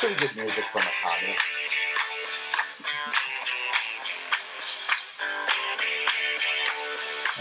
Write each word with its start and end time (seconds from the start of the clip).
Pretty 0.00 0.14
good 0.14 0.36
music 0.36 0.64
from 0.72 0.82
Akami. 0.82 1.36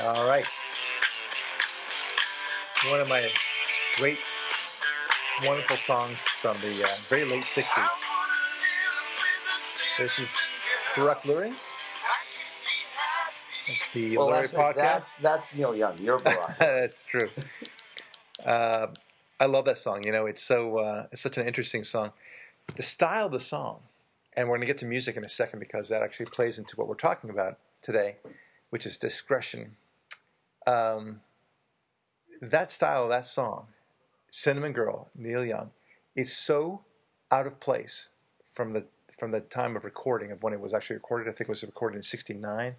All 0.03 0.27
right. 0.27 0.45
One 2.89 2.99
of 3.01 3.09
my 3.09 3.31
great, 3.97 4.19
wonderful 5.45 5.75
songs 5.75 6.21
from 6.27 6.55
the 6.57 6.83
uh, 6.83 6.87
very 7.09 7.25
late 7.25 7.43
60s. 7.43 7.87
This 9.97 10.19
is 10.19 10.37
Barak 10.95 11.23
Lurie. 11.23 11.53
The 13.93 14.17
Well, 14.17 14.27
Lurie 14.29 14.41
that's, 14.41 14.53
podcast. 14.53 14.75
that's 14.75 15.15
that's 15.17 15.53
Neil 15.55 15.75
Young. 15.75 15.97
You're 15.97 16.19
Barak. 16.19 16.57
That's 16.59 17.03
true. 17.05 17.27
Uh, 18.45 18.87
I 19.39 19.45
love 19.45 19.65
that 19.65 19.77
song. 19.77 20.03
You 20.03 20.11
know, 20.11 20.25
it's 20.25 20.41
so 20.41 20.77
uh, 20.77 21.07
it's 21.11 21.21
such 21.21 21.37
an 21.37 21.47
interesting 21.47 21.83
song. 21.83 22.11
The 22.75 22.81
style 22.81 23.27
of 23.27 23.31
the 23.31 23.39
song, 23.39 23.79
and 24.35 24.47
we're 24.47 24.55
going 24.55 24.65
to 24.65 24.67
get 24.67 24.79
to 24.79 24.85
music 24.85 25.15
in 25.15 25.23
a 25.23 25.29
second 25.29 25.59
because 25.59 25.89
that 25.89 26.01
actually 26.01 26.27
plays 26.27 26.59
into 26.59 26.75
what 26.75 26.87
we're 26.87 26.95
talking 26.95 27.29
about 27.29 27.57
today, 27.81 28.15
which 28.71 28.85
is 28.85 28.97
discretion. 28.97 29.75
Um, 30.65 31.21
that 32.41 32.71
style 32.71 33.03
of 33.03 33.09
that 33.09 33.25
song, 33.25 33.67
"Cinnamon 34.29 34.73
Girl," 34.73 35.09
Neil 35.15 35.45
Young, 35.45 35.71
is 36.15 36.35
so 36.35 36.81
out 37.31 37.45
of 37.45 37.59
place 37.59 38.09
from 38.53 38.73
the 38.73 38.85
from 39.17 39.31
the 39.31 39.41
time 39.41 39.75
of 39.75 39.83
recording 39.83 40.31
of 40.31 40.41
when 40.41 40.53
it 40.53 40.59
was 40.59 40.73
actually 40.73 40.95
recorded. 40.95 41.27
I 41.27 41.31
think 41.31 41.41
it 41.41 41.49
was 41.49 41.63
recorded 41.63 41.97
in 41.97 42.03
'69. 42.03 42.75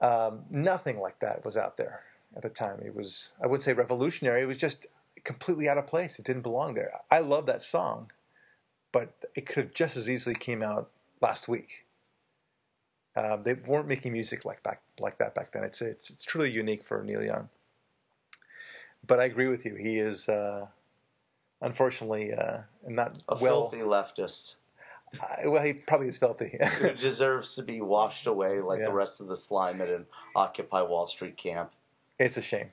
Um, 0.00 0.44
nothing 0.50 1.00
like 1.00 1.18
that 1.20 1.44
was 1.44 1.56
out 1.56 1.76
there 1.76 2.02
at 2.36 2.42
the 2.42 2.48
time. 2.48 2.80
It 2.84 2.94
was, 2.94 3.32
I 3.42 3.46
wouldn't 3.46 3.64
say 3.64 3.72
revolutionary. 3.72 4.42
It 4.42 4.46
was 4.46 4.56
just 4.56 4.86
completely 5.24 5.68
out 5.68 5.78
of 5.78 5.86
place. 5.86 6.18
It 6.18 6.24
didn't 6.24 6.42
belong 6.42 6.74
there. 6.74 6.92
I 7.10 7.20
love 7.20 7.46
that 7.46 7.62
song, 7.62 8.10
but 8.92 9.12
it 9.34 9.46
could 9.46 9.64
have 9.64 9.74
just 9.74 9.96
as 9.96 10.08
easily 10.08 10.34
came 10.34 10.62
out 10.62 10.90
last 11.20 11.48
week. 11.48 11.84
Uh, 13.16 13.36
they 13.36 13.54
weren't 13.54 13.88
making 13.88 14.12
music 14.12 14.44
like 14.44 14.62
back 14.62 14.80
like 15.00 15.18
that 15.18 15.34
back 15.34 15.52
then. 15.52 15.64
It's 15.64 15.82
it's, 15.82 16.10
it's 16.10 16.24
truly 16.24 16.50
unique 16.50 16.84
for 16.84 17.02
Neil 17.02 17.22
Young. 17.22 17.48
But 19.06 19.20
I 19.20 19.24
agree 19.24 19.48
with 19.48 19.64
you. 19.64 19.74
He 19.74 19.98
is 19.98 20.28
uh, 20.28 20.66
unfortunately 21.60 22.32
uh, 22.32 22.58
not 22.86 23.16
A 23.28 23.36
well. 23.40 23.68
filthy 23.70 23.78
leftist 23.84 24.56
well, 25.46 25.62
he 25.62 25.72
probably 25.72 26.08
is 26.08 26.18
filthy. 26.18 26.58
who 26.80 26.92
deserves 26.94 27.54
to 27.54 27.62
be 27.62 27.80
washed 27.80 28.26
away 28.26 28.60
like 28.60 28.80
Yeah. 28.80 28.86
the 28.86 28.92
rest 28.92 29.20
of 29.20 29.28
the 29.28 29.36
slime 29.36 29.80
at 29.80 29.88
an 29.88 30.06
Occupy 30.36 30.82
Wall 30.82 31.06
Street 31.06 31.36
camp. 31.36 31.72
It's 32.18 32.36
a 32.36 32.42
shame. 32.42 32.70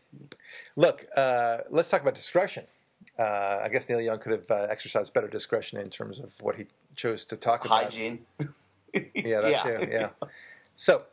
Look, 0.75 1.05
uh, 1.15 1.59
let's 1.69 1.89
talk 1.89 2.01
about 2.01 2.15
discretion. 2.15 2.65
Uh, 3.19 3.59
I 3.63 3.69
guess 3.69 3.87
Neil 3.87 4.02
Young 4.02 4.19
could 4.19 4.31
have 4.31 4.49
uh, 4.49 4.67
exercised 4.69 5.13
better 5.13 5.27
discretion 5.27 5.79
in 5.79 5.89
terms 5.89 6.19
of 6.19 6.33
what 6.41 6.55
he 6.55 6.65
chose 6.95 7.25
to 7.25 7.37
talk 7.37 7.65
about. 7.65 7.83
Hygiene. 7.83 8.25
Yeah, 9.13 9.41
that 9.41 9.63
too. 9.63 9.87
Yeah. 9.91 10.09
So, 10.75 11.03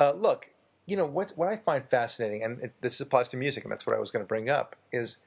uh, 0.00 0.10
look, 0.14 0.50
you 0.86 0.96
know 0.96 1.06
what? 1.06 1.32
What 1.36 1.48
I 1.48 1.54
find 1.56 1.88
fascinating, 1.88 2.42
and 2.42 2.60
it, 2.60 2.74
this 2.80 3.00
applies 3.00 3.28
to 3.28 3.36
music, 3.36 3.62
and 3.62 3.70
that's 3.70 3.86
what 3.86 3.94
I 3.94 4.00
was 4.00 4.10
going 4.10 4.24
to 4.24 4.26
bring 4.26 4.50
up, 4.50 4.74
is 4.90 5.18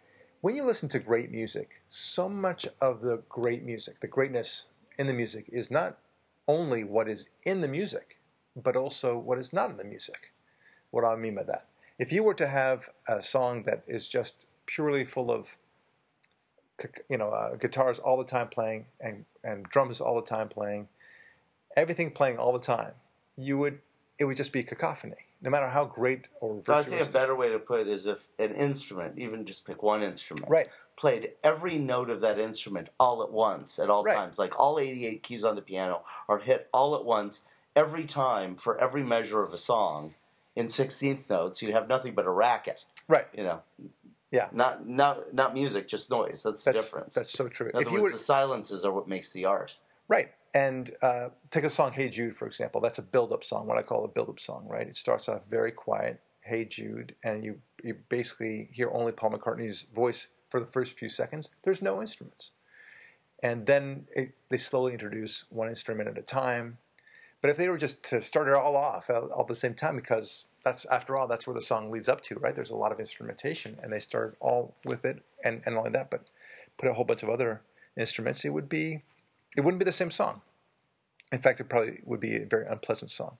when 0.41 0.57
you 0.57 0.63
listen 0.63 0.89
to 0.89 0.99
great 0.99 1.31
music. 1.31 1.81
So 1.87 2.27
much 2.27 2.67
of 2.81 2.99
the 2.99 3.23
great 3.29 3.63
music, 3.63 4.01
the 4.01 4.07
greatness 4.07 4.65
in 4.97 5.07
the 5.07 5.13
music, 5.13 5.45
is 5.47 5.71
not 5.71 5.97
only 6.49 6.83
what 6.83 7.07
is 7.07 7.29
in 7.43 7.61
the 7.61 7.67
music, 7.69 8.19
but 8.57 8.75
also 8.75 9.17
what 9.17 9.37
is 9.37 9.53
not 9.53 9.69
in 9.69 9.77
the 9.77 9.85
music. 9.85 10.33
What 10.91 11.01
do 11.01 11.07
I 11.07 11.15
mean 11.15 11.35
by 11.35 11.43
that? 11.43 11.65
If 11.99 12.13
you 12.13 12.23
were 12.23 12.33
to 12.35 12.47
have 12.47 12.89
a 13.07 13.21
song 13.21 13.63
that 13.63 13.83
is 13.85 14.07
just 14.07 14.45
purely 14.65 15.03
full 15.03 15.29
of 15.29 15.47
you 17.09 17.17
know, 17.17 17.29
uh, 17.29 17.55
guitars 17.55 17.99
all 17.99 18.17
the 18.17 18.23
time 18.23 18.47
playing 18.47 18.85
and, 19.01 19.25
and 19.43 19.65
drums 19.65 19.99
all 19.99 20.15
the 20.15 20.27
time 20.27 20.47
playing, 20.47 20.87
everything 21.75 22.11
playing 22.11 22.37
all 22.37 22.53
the 22.53 22.59
time, 22.59 22.93
you 23.37 23.57
would 23.57 23.79
it 24.17 24.25
would 24.25 24.35
just 24.35 24.51
be 24.51 24.63
cacophony, 24.63 25.15
no 25.41 25.49
matter 25.49 25.69
how 25.69 25.85
great 25.85 26.27
or 26.41 26.61
So 26.65 26.73
I 26.73 26.83
think 26.83 27.01
a 27.01 27.09
better 27.09 27.35
way 27.35 27.49
to 27.51 27.59
put 27.59 27.79
it 27.79 27.87
is 27.87 28.05
if 28.05 28.27
an 28.37 28.53
instrument, 28.53 29.17
even 29.17 29.45
just 29.45 29.65
pick 29.65 29.81
one 29.81 30.03
instrument, 30.03 30.49
Right. 30.49 30.67
played 30.97 31.31
every 31.41 31.77
note 31.77 32.09
of 32.09 32.19
that 32.21 32.37
instrument 32.37 32.89
all 32.99 33.23
at 33.23 33.31
once 33.31 33.79
at 33.79 33.89
all 33.89 34.03
Right. 34.03 34.15
times, 34.15 34.37
like 34.37 34.59
all 34.59 34.77
88 34.77 35.23
keys 35.23 35.45
on 35.45 35.55
the 35.55 35.61
piano 35.61 36.03
are 36.27 36.39
hit 36.39 36.67
all 36.73 36.95
at 36.95 37.05
once 37.05 37.43
every 37.77 38.05
time 38.05 38.57
for 38.57 38.77
every 38.77 39.03
measure 39.03 39.41
of 39.41 39.53
a 39.53 39.57
song 39.57 40.15
in 40.59 40.67
16th 40.67 41.29
notes, 41.29 41.61
you 41.61 41.71
have 41.71 41.87
nothing 41.87 42.13
but 42.13 42.25
a 42.25 42.29
racket. 42.29 42.85
right. 43.07 43.27
You 43.33 43.43
know, 43.43 43.61
Yeah. 44.31 44.49
not 44.51 44.85
not 44.87 45.33
not 45.33 45.53
music, 45.53 45.87
just 45.87 46.09
noise. 46.11 46.43
That's 46.43 46.63
the 46.65 46.73
difference. 46.73 47.15
that's 47.15 47.31
so 47.31 47.47
true. 47.47 47.69
in 47.69 47.75
other 47.75 47.85
If 47.85 47.91
you 47.91 48.01
words, 48.01 48.13
were, 48.13 48.17
the 48.19 48.23
silences 48.23 48.85
are 48.85 48.91
what 48.91 49.07
makes 49.07 49.31
the 49.31 49.45
art. 49.45 49.77
right, 50.07 50.31
and 50.53 50.91
uh, 51.01 51.29
take 51.49 51.63
a 51.63 51.69
song, 51.69 51.93
"Hey 51.93 52.09
Jude," 52.09 52.35
for 52.37 52.45
example. 52.45 52.81
That's 52.81 52.97
a 52.99 53.01
build-up 53.15 53.43
song, 53.43 53.65
what 53.67 53.77
I 53.77 53.83
call 53.83 54.03
a 54.03 54.07
build-up 54.07 54.39
song. 54.39 54.67
Right, 54.67 54.87
it 54.87 54.97
starts 54.97 55.29
off 55.29 55.41
very 55.49 55.71
quiet, 55.71 56.19
"Hey 56.41 56.65
Jude," 56.65 57.15
and 57.23 57.43
you 57.45 57.61
you 57.83 57.93
basically 58.09 58.69
hear 58.71 58.89
only 58.91 59.13
Paul 59.13 59.31
McCartney's 59.31 59.83
voice 59.95 60.27
for 60.49 60.59
the 60.59 60.67
first 60.75 60.97
few 60.99 61.09
seconds. 61.09 61.49
There's 61.63 61.81
no 61.81 62.01
instruments, 62.01 62.51
and 63.41 63.65
then 63.65 64.07
it, 64.15 64.33
they 64.49 64.57
slowly 64.57 64.91
introduce 64.93 65.45
one 65.49 65.69
instrument 65.69 66.09
at 66.09 66.17
a 66.17 66.21
time. 66.23 66.77
But 67.41 67.49
if 67.51 67.57
they 67.57 67.69
were 67.69 67.77
just 67.77 68.03
to 68.11 68.21
start 68.21 68.49
it 68.49 68.53
all 68.53 68.75
off 68.75 69.09
all 69.09 69.41
at 69.41 69.47
the 69.47 69.55
same 69.55 69.73
time, 69.73 69.95
because 69.95 70.45
that's 70.63 70.85
after 70.85 71.17
all 71.17 71.27
that's 71.27 71.47
where 71.47 71.53
the 71.53 71.61
song 71.61 71.91
leads 71.91 72.09
up 72.09 72.21
to, 72.21 72.35
right? 72.35 72.55
There's 72.55 72.71
a 72.71 72.75
lot 72.75 72.91
of 72.91 72.99
instrumentation, 72.99 73.77
and 73.81 73.91
they 73.91 73.99
start 73.99 74.37
all 74.39 74.75
with 74.85 75.05
it, 75.05 75.21
and 75.43 75.61
and 75.65 75.75
not 75.75 75.81
only 75.81 75.91
that, 75.91 76.11
but 76.11 76.29
put 76.77 76.89
a 76.89 76.93
whole 76.93 77.05
bunch 77.05 77.23
of 77.23 77.29
other 77.29 77.61
instruments. 77.97 78.45
It 78.45 78.49
would 78.49 78.69
be, 78.69 79.03
it 79.57 79.61
wouldn't 79.61 79.79
be 79.79 79.85
the 79.85 79.91
same 79.91 80.11
song. 80.11 80.41
In 81.31 81.41
fact, 81.41 81.59
it 81.59 81.69
probably 81.69 81.99
would 82.05 82.19
be 82.19 82.37
a 82.37 82.45
very 82.45 82.65
unpleasant 82.65 83.11
song. 83.11 83.37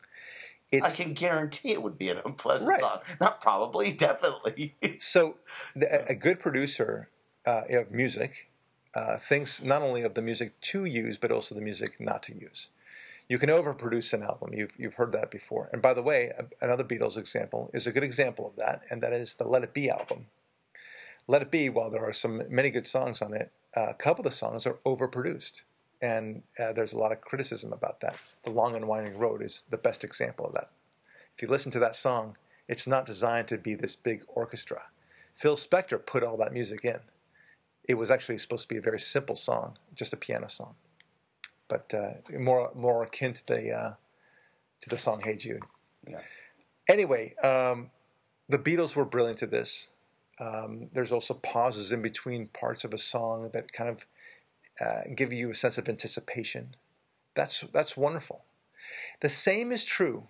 I 0.72 0.92
can 0.92 1.14
guarantee 1.14 1.72
it 1.72 1.82
would 1.82 1.98
be 1.98 2.10
an 2.10 2.22
unpleasant 2.24 2.70
Right. 2.70 2.80
song. 2.80 3.00
Not 3.22 3.42
probably, 3.42 3.92
definitely. 3.92 4.76
so 5.00 5.38
the, 5.76 6.08
a 6.08 6.14
good 6.16 6.40
producer 6.40 7.10
uh, 7.46 7.64
of 7.70 7.92
music 7.92 8.50
uh, 8.94 9.18
thinks 9.18 9.62
not 9.62 9.82
only 9.82 10.04
of 10.04 10.14
the 10.14 10.22
music 10.22 10.60
to 10.62 10.86
use, 10.86 11.18
but 11.18 11.32
also 11.32 11.56
the 11.56 11.62
music 11.62 12.00
not 12.00 12.22
to 12.24 12.36
use. 12.36 12.70
You 13.30 13.38
can 13.38 13.50
overproduce 13.50 14.12
an 14.14 14.24
album. 14.24 14.56
You've, 14.56 14.72
you've 14.76 14.96
heard 14.96 15.12
that 15.12 15.30
before. 15.30 15.70
And 15.72 15.84
by 15.84 15.94
the 15.94 16.02
way, 16.02 16.32
another 16.62 16.84
Beatles 16.84 17.16
example 17.16 17.70
is 17.76 17.86
a 17.86 17.92
good 17.92 18.04
example 18.04 18.48
of 18.48 18.56
that, 18.56 18.82
and 18.90 19.04
that 19.04 19.14
is 19.14 19.36
the 19.36 19.44
Let 19.44 19.64
It 19.64 19.72
Be 19.72 19.88
album. 19.88 20.26
Let 21.28 21.44
It 21.44 21.52
Be, 21.52 21.70
while 21.70 21.92
there 21.92 22.04
are 22.04 22.12
some 22.12 22.42
many 22.50 22.72
good 22.72 22.88
songs 22.88 23.22
on 23.22 23.36
it, 23.36 23.52
uh, 23.78 23.90
a 23.90 23.94
couple 23.94 24.26
of 24.26 24.32
the 24.32 24.36
songs 24.36 24.66
are 24.66 24.80
overproduced. 24.84 25.62
And 26.02 26.42
uh, 26.60 26.74
there's 26.74 26.94
a 26.94 26.98
lot 26.98 27.12
of 27.12 27.22
criticism 27.22 27.72
about 27.72 28.00
that. 28.00 28.18
The 28.44 28.52
Long 28.52 28.76
and 28.76 28.88
Winding 28.88 29.18
Road 29.20 29.44
is 29.44 29.66
the 29.70 29.78
best 29.78 30.04
example 30.04 30.48
of 30.48 30.54
that. 30.54 30.72
If 31.36 31.44
you 31.44 31.50
listen 31.50 31.72
to 31.74 31.80
that 31.80 31.96
song, 31.96 32.36
it's 32.68 32.88
not 32.88 33.06
designed 33.06 33.48
to 33.50 33.58
be 33.58 33.76
this 33.76 33.96
big 33.96 34.24
orchestra. 34.28 34.82
Phil 35.36 35.56
Spector 35.56 36.04
put 36.04 36.24
all 36.24 36.38
that 36.38 36.54
music 36.54 36.84
in. 36.84 37.00
It 37.88 37.94
was 37.94 38.10
actually 38.10 38.40
supposed 38.40 38.64
to 38.64 38.74
be 38.74 38.78
a 38.78 38.82
very 38.82 39.00
simple 39.00 39.36
song, 39.36 39.78
just 39.94 40.14
a 40.14 40.18
piano 40.18 40.48
song, 40.48 40.76
but 41.70 41.94
uh, 41.94 42.38
more 42.38 42.72
more 42.76 43.04
akin 43.04 43.32
to 43.34 43.48
the 43.48 43.72
uh, 43.72 43.94
to 44.82 44.90
the 44.90 44.98
song 44.98 45.22
"Hey 45.24 45.36
Jude." 45.36 45.64
Yeah. 46.08 46.20
Anyway, 46.90 47.36
um, 47.44 47.92
the 48.50 48.58
Beatles 48.58 48.96
were 48.96 49.06
brilliant 49.06 49.44
at 49.44 49.52
this. 49.52 49.92
Um, 50.42 50.90
there's 50.94 51.12
also 51.12 51.36
pauses 51.36 51.92
in 51.92 52.02
between 52.02 52.48
parts 52.48 52.84
of 52.84 52.94
a 52.94 52.98
song 52.98 53.50
that 53.54 53.72
kind 53.72 53.90
of 53.90 54.06
uh, 54.82 55.02
give 55.16 55.32
you 55.32 55.52
a 55.52 55.54
sense 55.54 55.78
of 55.78 55.88
anticipation. 55.88 56.76
That's 57.36 57.62
that's 57.74 57.96
wonderful. 57.96 58.44
The 59.22 59.30
same 59.30 59.72
is 59.72 59.86
true 59.86 60.28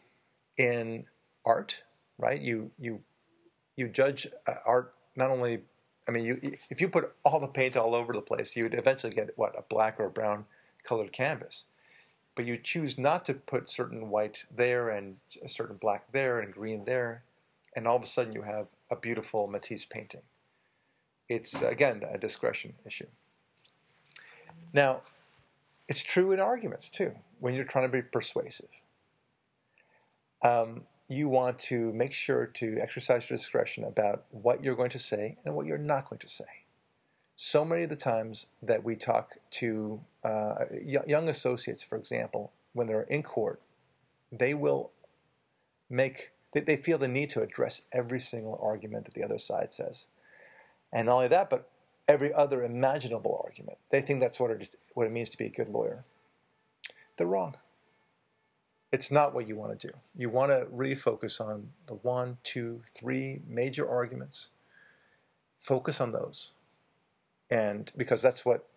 in 0.58 1.06
art, 1.46 1.82
right? 2.18 2.42
You 2.42 2.72
you 2.78 3.02
you 3.78 3.88
judge 3.88 4.28
uh, 4.48 4.56
art 4.66 4.94
not 5.16 5.32
only. 5.32 5.62
I 6.08 6.12
mean, 6.12 6.26
you 6.26 6.40
if 6.70 6.82
you 6.82 6.90
put 6.90 7.14
all 7.24 7.40
the 7.40 7.48
paint 7.48 7.78
all 7.78 7.94
over 7.94 8.14
the 8.14 8.22
place, 8.22 8.56
you'd 8.56 8.74
eventually 8.74 9.14
get 9.14 9.30
what 9.38 9.58
a 9.58 9.62
black 9.70 10.00
or 10.00 10.06
a 10.06 10.10
brown 10.10 10.46
colored 10.84 11.12
canvas. 11.12 11.66
But 12.36 12.46
you 12.46 12.58
choose 12.58 12.98
not 12.98 13.26
to 13.26 13.34
put 13.34 13.70
certain 13.70 14.10
white 14.10 14.46
there 14.56 14.90
and 14.90 15.18
a 15.44 15.50
certain 15.50 15.78
black 15.78 16.12
there 16.12 16.40
and 16.40 16.54
green 16.54 16.86
there, 16.86 17.24
and 17.76 17.88
all 17.88 17.98
of 17.98 18.04
a 18.04 18.08
sudden 18.08 18.34
you 18.34 18.42
have 18.44 18.68
a 18.90 18.96
beautiful 18.96 19.48
Matisse 19.48 19.86
painting. 19.86 20.22
It's 21.28 21.62
again 21.62 22.04
a 22.10 22.18
discretion 22.18 22.74
issue. 22.86 23.08
Now, 24.74 25.02
it's 25.88 26.04
true 26.04 26.32
in 26.32 26.40
arguments 26.40 26.90
too. 26.90 27.12
When 27.40 27.54
you're 27.54 27.66
trying 27.66 27.86
to 27.86 27.92
be 27.92 28.02
persuasive, 28.02 28.70
um, 30.44 30.84
you 31.08 31.28
want 31.28 31.58
to 31.60 31.92
make 31.94 32.14
sure 32.14 32.46
to 32.46 32.78
exercise 32.80 33.30
your 33.30 33.38
discretion 33.38 33.84
about 33.84 34.26
what 34.30 34.64
you're 34.64 34.76
going 34.76 34.92
to 34.92 35.00
say 35.00 35.38
and 35.44 35.56
what 35.56 35.66
you're 35.66 35.78
not 35.78 36.10
going 36.10 36.20
to 36.20 36.30
say. 36.30 36.46
So 37.42 37.64
many 37.64 37.84
of 37.84 37.90
the 37.90 37.96
times 37.96 38.48
that 38.64 38.84
we 38.84 38.98
talk 38.98 39.38
to 39.52 40.02
uh, 40.26 40.56
young 40.84 41.30
associates, 41.30 41.82
for 41.82 41.98
example, 41.98 42.52
when 42.74 42.86
they're 42.86 43.04
in 43.04 43.24
court, 43.24 43.62
they 44.30 44.54
will 44.56 44.92
make 45.90 46.32
they, 46.52 46.60
they 46.60 46.76
feel 46.76 46.98
the 46.98 47.08
need 47.08 47.30
to 47.30 47.42
address 47.42 47.84
every 47.94 48.20
single 48.20 48.60
argument 48.62 49.06
that 49.06 49.14
the 49.14 49.24
other 49.24 49.38
side 49.38 49.74
says, 49.74 50.08
and 50.92 51.06
not 51.06 51.16
only 51.16 51.28
that, 51.30 51.50
but 51.50 51.70
every 52.10 52.34
other 52.34 52.66
imaginable 52.66 53.42
argument. 53.46 53.78
They 53.90 54.02
think 54.02 54.20
that's 54.20 54.42
what 54.42 54.52
it, 54.52 54.76
what 54.94 55.08
it 55.08 55.14
means 55.14 55.30
to 55.30 55.38
be 55.38 55.46
a 55.46 55.50
good 55.50 55.70
lawyer. 55.70 56.04
They're 57.16 57.26
wrong. 57.26 57.56
It's 58.92 59.12
not 59.12 59.34
what 59.34 59.48
you 59.48 59.56
want 59.56 59.80
to 59.80 59.88
do. 59.88 59.94
You 60.14 60.30
want 60.30 60.52
to 60.52 60.68
really 60.72 60.94
focus 60.94 61.40
on 61.40 61.70
the 61.88 61.94
one, 61.94 62.38
two, 62.44 62.82
three 62.94 63.40
major 63.48 63.90
arguments. 63.90 64.50
Focus 65.62 66.02
on 66.02 66.12
those. 66.12 66.52
And 67.50 67.92
because 67.98 68.22
that's 68.22 68.46
what 68.46 68.68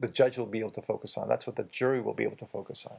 the 0.00 0.08
judge 0.08 0.38
will 0.38 0.46
be 0.46 0.60
able 0.60 0.70
to 0.70 0.82
focus 0.82 1.16
on. 1.16 1.28
That's 1.28 1.46
what 1.46 1.56
the 1.56 1.64
jury 1.64 2.00
will 2.00 2.14
be 2.14 2.24
able 2.24 2.36
to 2.36 2.46
focus 2.46 2.86
on. 2.86 2.98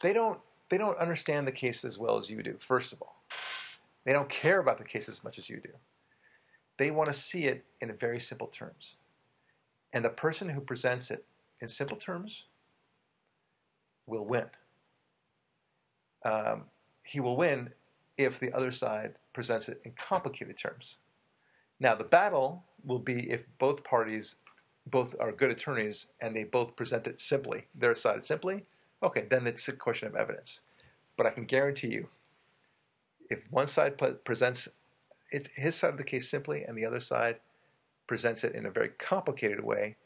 They 0.00 0.12
don't 0.12 0.40
they 0.70 0.78
don't 0.78 0.98
understand 0.98 1.46
the 1.46 1.52
case 1.52 1.84
as 1.84 1.98
well 1.98 2.16
as 2.16 2.30
you 2.30 2.42
do, 2.42 2.56
first 2.58 2.92
of 2.92 3.02
all. 3.02 3.22
They 4.04 4.12
don't 4.12 4.28
care 4.28 4.60
about 4.60 4.78
the 4.78 4.84
case 4.84 5.08
as 5.08 5.22
much 5.22 5.38
as 5.38 5.48
you 5.48 5.60
do. 5.60 5.70
They 6.78 6.90
want 6.90 7.08
to 7.08 7.12
see 7.12 7.44
it 7.44 7.64
in 7.80 7.94
very 7.96 8.18
simple 8.18 8.46
terms. 8.46 8.96
And 9.92 10.04
the 10.04 10.10
person 10.10 10.48
who 10.48 10.60
presents 10.60 11.10
it 11.10 11.24
in 11.60 11.68
simple 11.68 11.96
terms 11.96 12.46
will 14.06 14.24
win. 14.24 14.46
Um, 16.24 16.64
he 17.04 17.20
will 17.20 17.36
win 17.36 17.70
if 18.18 18.40
the 18.40 18.52
other 18.52 18.70
side 18.70 19.14
presents 19.32 19.68
it 19.68 19.80
in 19.84 19.92
complicated 19.92 20.58
terms. 20.58 20.98
Now, 21.80 21.94
the 21.94 22.04
battle 22.04 22.64
will 22.84 22.98
be 22.98 23.30
if 23.30 23.46
both 23.58 23.84
parties 23.84 24.36
both 24.86 25.14
are 25.18 25.32
good 25.32 25.50
attorneys 25.50 26.08
and 26.20 26.36
they 26.36 26.44
both 26.44 26.76
present 26.76 27.06
it 27.06 27.18
simply, 27.18 27.66
their 27.74 27.94
side 27.94 28.22
simply, 28.22 28.64
okay, 29.02 29.26
then 29.28 29.46
it's 29.46 29.68
a 29.68 29.72
question 29.72 30.08
of 30.08 30.14
evidence. 30.14 30.60
But 31.16 31.26
I 31.26 31.30
can 31.30 31.44
guarantee 31.44 31.88
you, 31.88 32.08
if 33.30 33.40
one 33.50 33.68
side 33.68 33.98
presents 34.24 34.68
it, 35.30 35.48
his 35.54 35.74
side 35.74 35.90
of 35.90 35.98
the 35.98 36.04
case 36.04 36.28
simply 36.28 36.64
and 36.64 36.76
the 36.76 36.84
other 36.84 37.00
side 37.00 37.36
presents 38.06 38.44
it 38.44 38.54
in 38.54 38.66
a 38.66 38.70
very 38.70 38.90
complicated 38.90 39.64
way, 39.64 39.96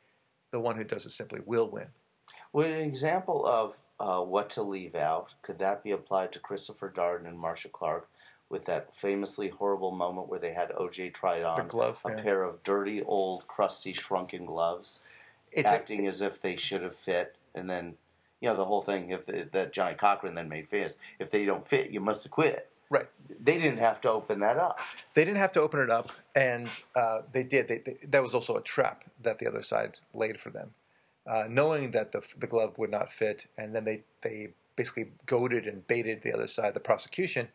the 0.53 0.61
one 0.61 0.77
who 0.77 0.85
does 0.85 1.05
it 1.05 1.11
simply 1.11 1.41
will 1.45 1.69
win. 1.69 1.89
Would 2.53 2.67
an 2.67 2.81
example 2.81 3.45
of 3.45 3.77
uh, 4.01 4.21
what 4.23 4.49
to 4.51 4.63
leave 4.63 4.95
out 4.95 5.35
could 5.43 5.59
that 5.59 5.83
be 5.83 5.91
applied 5.91 6.33
to 6.33 6.39
Christopher 6.39 6.93
Darden 6.97 7.27
and 7.27 7.39
Marcia 7.39 7.69
Clark 7.69 8.09
with 8.51 8.65
that 8.65 8.95
famously 8.95 9.49
horrible 9.49 9.91
moment 9.91 10.29
where 10.29 10.39
they 10.39 10.53
had 10.53 10.71
OJ 10.71 11.13
tried 11.13 11.43
on 11.43 11.69
glove, 11.69 12.01
a 12.05 12.11
yeah. 12.11 12.23
pair 12.23 12.43
of 12.43 12.63
dirty, 12.63 13.03
old, 13.03 13.47
crusty, 13.47 13.93
shrunken 13.93 14.47
gloves, 14.47 15.01
It's 15.53 15.71
a- 15.71 15.75
acting 15.75 16.07
as 16.07 16.21
if 16.23 16.41
they 16.41 16.57
should 16.57 16.83
have 16.83 16.95
fit, 16.95 17.37
and 17.55 17.69
then 17.69 17.97
you 18.41 18.49
know 18.49 18.57
the 18.57 18.65
whole 18.65 18.83
thing. 18.83 19.11
If 19.11 19.27
that 19.53 19.73
Johnnie 19.73 19.97
Cochran 19.97 20.35
then 20.35 20.49
made 20.49 20.69
famous, 20.69 20.97
if 21.19 21.31
they 21.31 21.45
don't 21.45 21.67
fit, 21.67 21.91
you 21.91 22.01
must 22.01 22.25
have 22.25 22.33
quit. 22.33 22.71
Right. 22.91 23.07
They 23.29 23.59
didn't 23.59 23.81
have 23.81 24.01
to 24.03 24.11
open 24.11 24.41
that 24.41 24.57
up. 24.57 24.81
They 25.13 25.23
didn't 25.25 25.39
have 25.39 25.53
to 25.53 25.61
open 25.61 25.81
it 25.81 25.91
up, 25.91 26.11
and 26.35 26.69
uh, 26.97 27.21
they 27.33 27.43
did. 27.43 27.69
They, 27.69 27.79
they, 27.79 27.97
that 28.09 28.23
was 28.23 28.35
also 28.35 28.57
a 28.57 28.63
trap 28.63 29.05
that 29.23 29.39
the 29.39 29.47
other 29.47 29.61
side 29.61 29.99
laid 30.15 30.41
for 30.41 30.49
them, 30.49 30.71
uh, 31.27 31.45
knowing 31.51 31.91
that 31.91 32.13
the, 32.13 32.27
the 32.39 32.47
glove 32.47 32.79
would 32.79 32.91
not 32.91 33.13
fit, 33.13 33.47
and 33.59 33.75
then 33.75 33.85
they 33.85 34.05
they 34.23 34.55
basically 34.75 35.11
goaded 35.27 35.67
and 35.67 35.87
baited 35.87 36.23
the 36.23 36.33
other 36.33 36.47
side, 36.47 36.73
the 36.73 36.81
prosecution, 36.81 37.49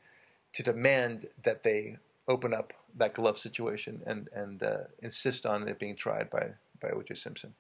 to 0.54 0.64
demand 0.64 1.26
that 1.44 1.64
they 1.64 1.98
open 2.28 2.54
up 2.54 2.74
that 2.96 3.14
glove 3.14 3.38
situation 3.38 4.02
and 4.06 4.30
and 4.34 4.64
uh, 4.64 4.78
insist 5.02 5.46
on 5.46 5.68
it 5.68 5.80
being 5.80 5.96
tried 5.96 6.30
by 6.30 6.52
by 6.82 6.90
O.J. 6.90 7.16
Simpson, 7.16 7.54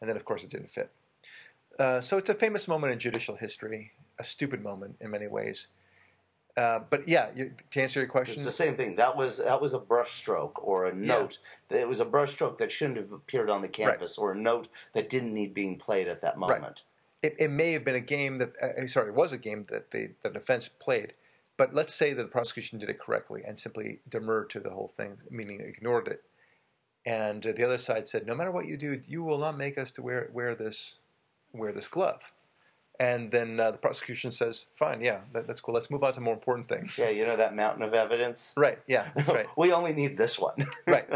and 0.00 0.08
then 0.08 0.16
of 0.16 0.24
course 0.24 0.44
it 0.44 0.50
didn't 0.50 0.70
fit. 0.70 0.90
Uh, 1.78 2.00
so 2.00 2.16
it's 2.16 2.28
a 2.30 2.34
famous 2.34 2.66
moment 2.66 2.92
in 2.92 2.98
judicial 2.98 3.36
history, 3.36 3.92
a 4.18 4.24
stupid 4.24 4.62
moment 4.62 4.96
in 5.00 5.10
many 5.10 5.28
ways. 5.28 5.68
Uh, 6.56 6.80
but 6.90 7.06
yeah, 7.06 7.28
you, 7.36 7.52
to 7.70 7.80
answer 7.80 8.00
your 8.00 8.08
question, 8.08 8.34
It's 8.36 8.44
the 8.44 8.50
same 8.50 8.74
thing. 8.74 8.96
That 8.96 9.16
was 9.16 9.36
that 9.38 9.60
was 9.60 9.74
a 9.74 9.78
brushstroke 9.78 10.54
or 10.56 10.86
a 10.86 10.94
note. 10.94 11.38
It 11.70 11.86
was 11.86 12.00
a 12.00 12.04
brushstroke 12.04 12.58
that 12.58 12.72
shouldn't 12.72 12.96
have 12.96 13.12
appeared 13.12 13.48
on 13.48 13.62
the 13.62 13.68
canvas, 13.68 14.18
or 14.18 14.32
a 14.32 14.36
note 14.36 14.68
that 14.92 15.08
didn't 15.08 15.32
need 15.32 15.54
being 15.54 15.76
played 15.76 16.08
at 16.08 16.20
that 16.22 16.36
moment. 16.36 16.82
it, 17.22 17.36
it 17.38 17.50
may 17.50 17.72
have 17.72 17.84
been 17.84 17.94
a 17.94 18.00
game 18.00 18.38
that 18.38 18.56
uh, 18.60 18.86
sorry, 18.88 19.10
it 19.10 19.14
was 19.14 19.32
a 19.32 19.38
game 19.38 19.66
that 19.68 19.92
the 19.92 20.14
the 20.22 20.30
defense 20.30 20.68
played. 20.68 21.14
But 21.58 21.74
let's 21.74 21.92
say 21.92 22.14
that 22.14 22.22
the 22.22 22.28
prosecution 22.28 22.78
did 22.78 22.88
it 22.88 23.00
correctly 23.00 23.42
and 23.44 23.58
simply 23.58 23.98
demurred 24.08 24.48
to 24.50 24.60
the 24.60 24.70
whole 24.70 24.92
thing, 24.96 25.18
meaning 25.28 25.60
ignored 25.60 26.06
it. 26.08 26.22
And 27.04 27.42
the 27.42 27.64
other 27.64 27.78
side 27.78 28.06
said, 28.08 28.26
"No 28.26 28.34
matter 28.34 28.52
what 28.52 28.66
you 28.66 28.76
do, 28.76 28.98
you 29.06 29.22
will 29.22 29.38
not 29.38 29.58
make 29.58 29.76
us 29.76 29.90
to 29.92 30.02
wear 30.02 30.30
wear 30.32 30.54
this 30.54 30.96
wear 31.52 31.72
this 31.72 31.88
glove." 31.88 32.32
And 33.00 33.30
then 33.30 33.58
uh, 33.60 33.72
the 33.72 33.78
prosecution 33.78 34.30
says, 34.30 34.66
"Fine, 34.76 35.00
yeah, 35.00 35.20
that, 35.32 35.46
that's 35.46 35.60
cool. 35.60 35.74
Let's 35.74 35.90
move 35.90 36.04
on 36.04 36.12
to 36.12 36.20
more 36.20 36.34
important 36.34 36.68
things." 36.68 36.96
Yeah, 36.96 37.10
you 37.10 37.26
know 37.26 37.36
that 37.36 37.56
mountain 37.56 37.82
of 37.82 37.92
evidence. 37.92 38.54
Right. 38.56 38.78
Yeah, 38.86 39.10
that's 39.16 39.28
right. 39.28 39.46
we 39.56 39.72
only 39.72 39.92
need 39.92 40.16
this 40.16 40.38
one. 40.38 40.54
Right. 40.86 41.08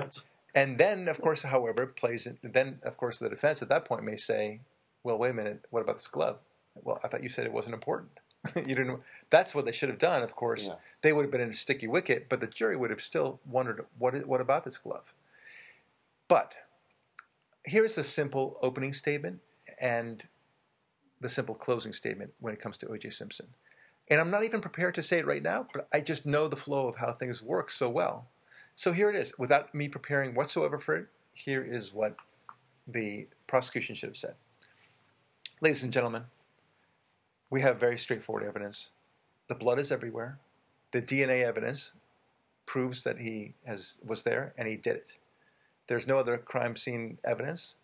And 0.55 0.77
then, 0.77 1.09
of 1.09 1.19
course, 1.19 1.43
however, 1.43 1.85
it 1.85 1.97
plays. 1.97 2.27
In, 2.27 2.39
then, 2.43 2.79
of 2.83 2.97
course, 2.99 3.19
the 3.19 3.31
defense 3.31 3.63
at 3.63 3.69
that 3.69 3.85
point 3.85 4.03
may 4.05 4.17
say, 4.17 4.61
"Well, 5.05 5.19
wait 5.19 5.31
a 5.31 5.35
minute. 5.35 5.67
What 5.71 5.83
about 5.83 5.97
this 5.97 6.09
glove? 6.09 6.39
Well, 6.75 7.01
I 7.05 7.09
thought 7.09 7.23
you 7.23 7.29
said 7.29 7.47
it 7.47 7.53
wasn't 7.53 7.75
important. 7.75 8.11
you 8.57 8.63
didn't. 8.63 9.01
That's 9.31 9.55
what 9.55 9.65
they 9.65 9.73
should 9.73 9.89
have 9.89 9.99
done. 9.99 10.23
Of 10.23 10.35
course, 10.35 10.69
Yeah. 10.69 10.75
they 11.03 11.13
would 11.13 11.23
have 11.23 11.31
been 11.31 11.41
in 11.41 11.51
a 11.51 11.55
sticky 11.55 11.87
wicket, 11.87 12.29
but 12.29 12.41
the 12.41 12.47
jury 12.47 12.77
would 12.77 12.91
have 12.91 13.03
still 13.03 13.41
wondered 13.49 13.85
what 13.99 14.27
what 14.27 14.41
about 14.41 14.65
this 14.65 14.79
glove. 14.79 15.13
But 16.29 16.55
here's 17.65 17.95
the 17.95 18.03
simple 18.03 18.59
opening 18.63 18.93
statement 18.93 19.41
and 19.81 20.27
the 21.21 21.29
simple 21.29 21.55
closing 21.55 21.93
statement 21.93 22.33
when 22.41 22.53
it 22.53 22.59
comes 22.61 22.77
to 22.79 22.89
O.J. 22.89 23.11
Simpson. 23.11 23.47
And 24.09 24.21
I'm 24.21 24.31
not 24.31 24.43
even 24.43 24.61
prepared 24.61 24.95
to 24.97 25.03
say 25.03 25.19
it 25.21 25.27
right 25.27 25.43
now, 25.43 25.69
but 25.73 25.87
I 25.93 26.01
just 26.01 26.27
know 26.27 26.49
the 26.49 26.57
flow 26.57 26.89
of 26.89 26.97
how 26.97 27.13
things 27.13 27.43
work 27.43 27.71
so 27.71 27.89
well. 27.89 28.27
So 28.75 28.93
here 28.93 29.09
it 29.09 29.15
is. 29.17 29.33
Without 29.39 29.73
me 29.75 29.89
preparing 29.89 30.35
whatsoever 30.35 30.79
for 30.79 30.97
it, 30.97 31.07
here 31.35 31.63
is 31.63 31.95
what 31.95 32.17
the 32.89 33.29
prosecution 33.47 33.95
should 33.95 34.09
have 34.09 34.17
said. 34.17 34.35
Ladies 35.61 35.85
and 35.85 35.93
gentlemen, 35.93 36.25
we 37.53 37.61
have 37.61 37.79
very 37.79 37.99
straightforward 37.99 38.43
evidence. 38.43 38.89
The 39.49 39.55
blood 39.55 39.79
is 39.79 39.93
everywhere. 39.93 40.39
The 40.91 41.03
DNA 41.03 41.45
evidence 41.45 41.93
proves 42.65 43.05
that 43.05 43.19
he 43.19 43.53
has 43.67 43.99
was 44.03 44.23
there 44.23 44.55
and 44.57 44.67
he 44.67 44.77
did 44.77 44.97
it. 44.97 45.19
There's 45.87 46.09
no 46.09 46.17
other 46.17 46.39
crime 46.39 46.77
scene 46.77 47.19
evidence, 47.25 47.75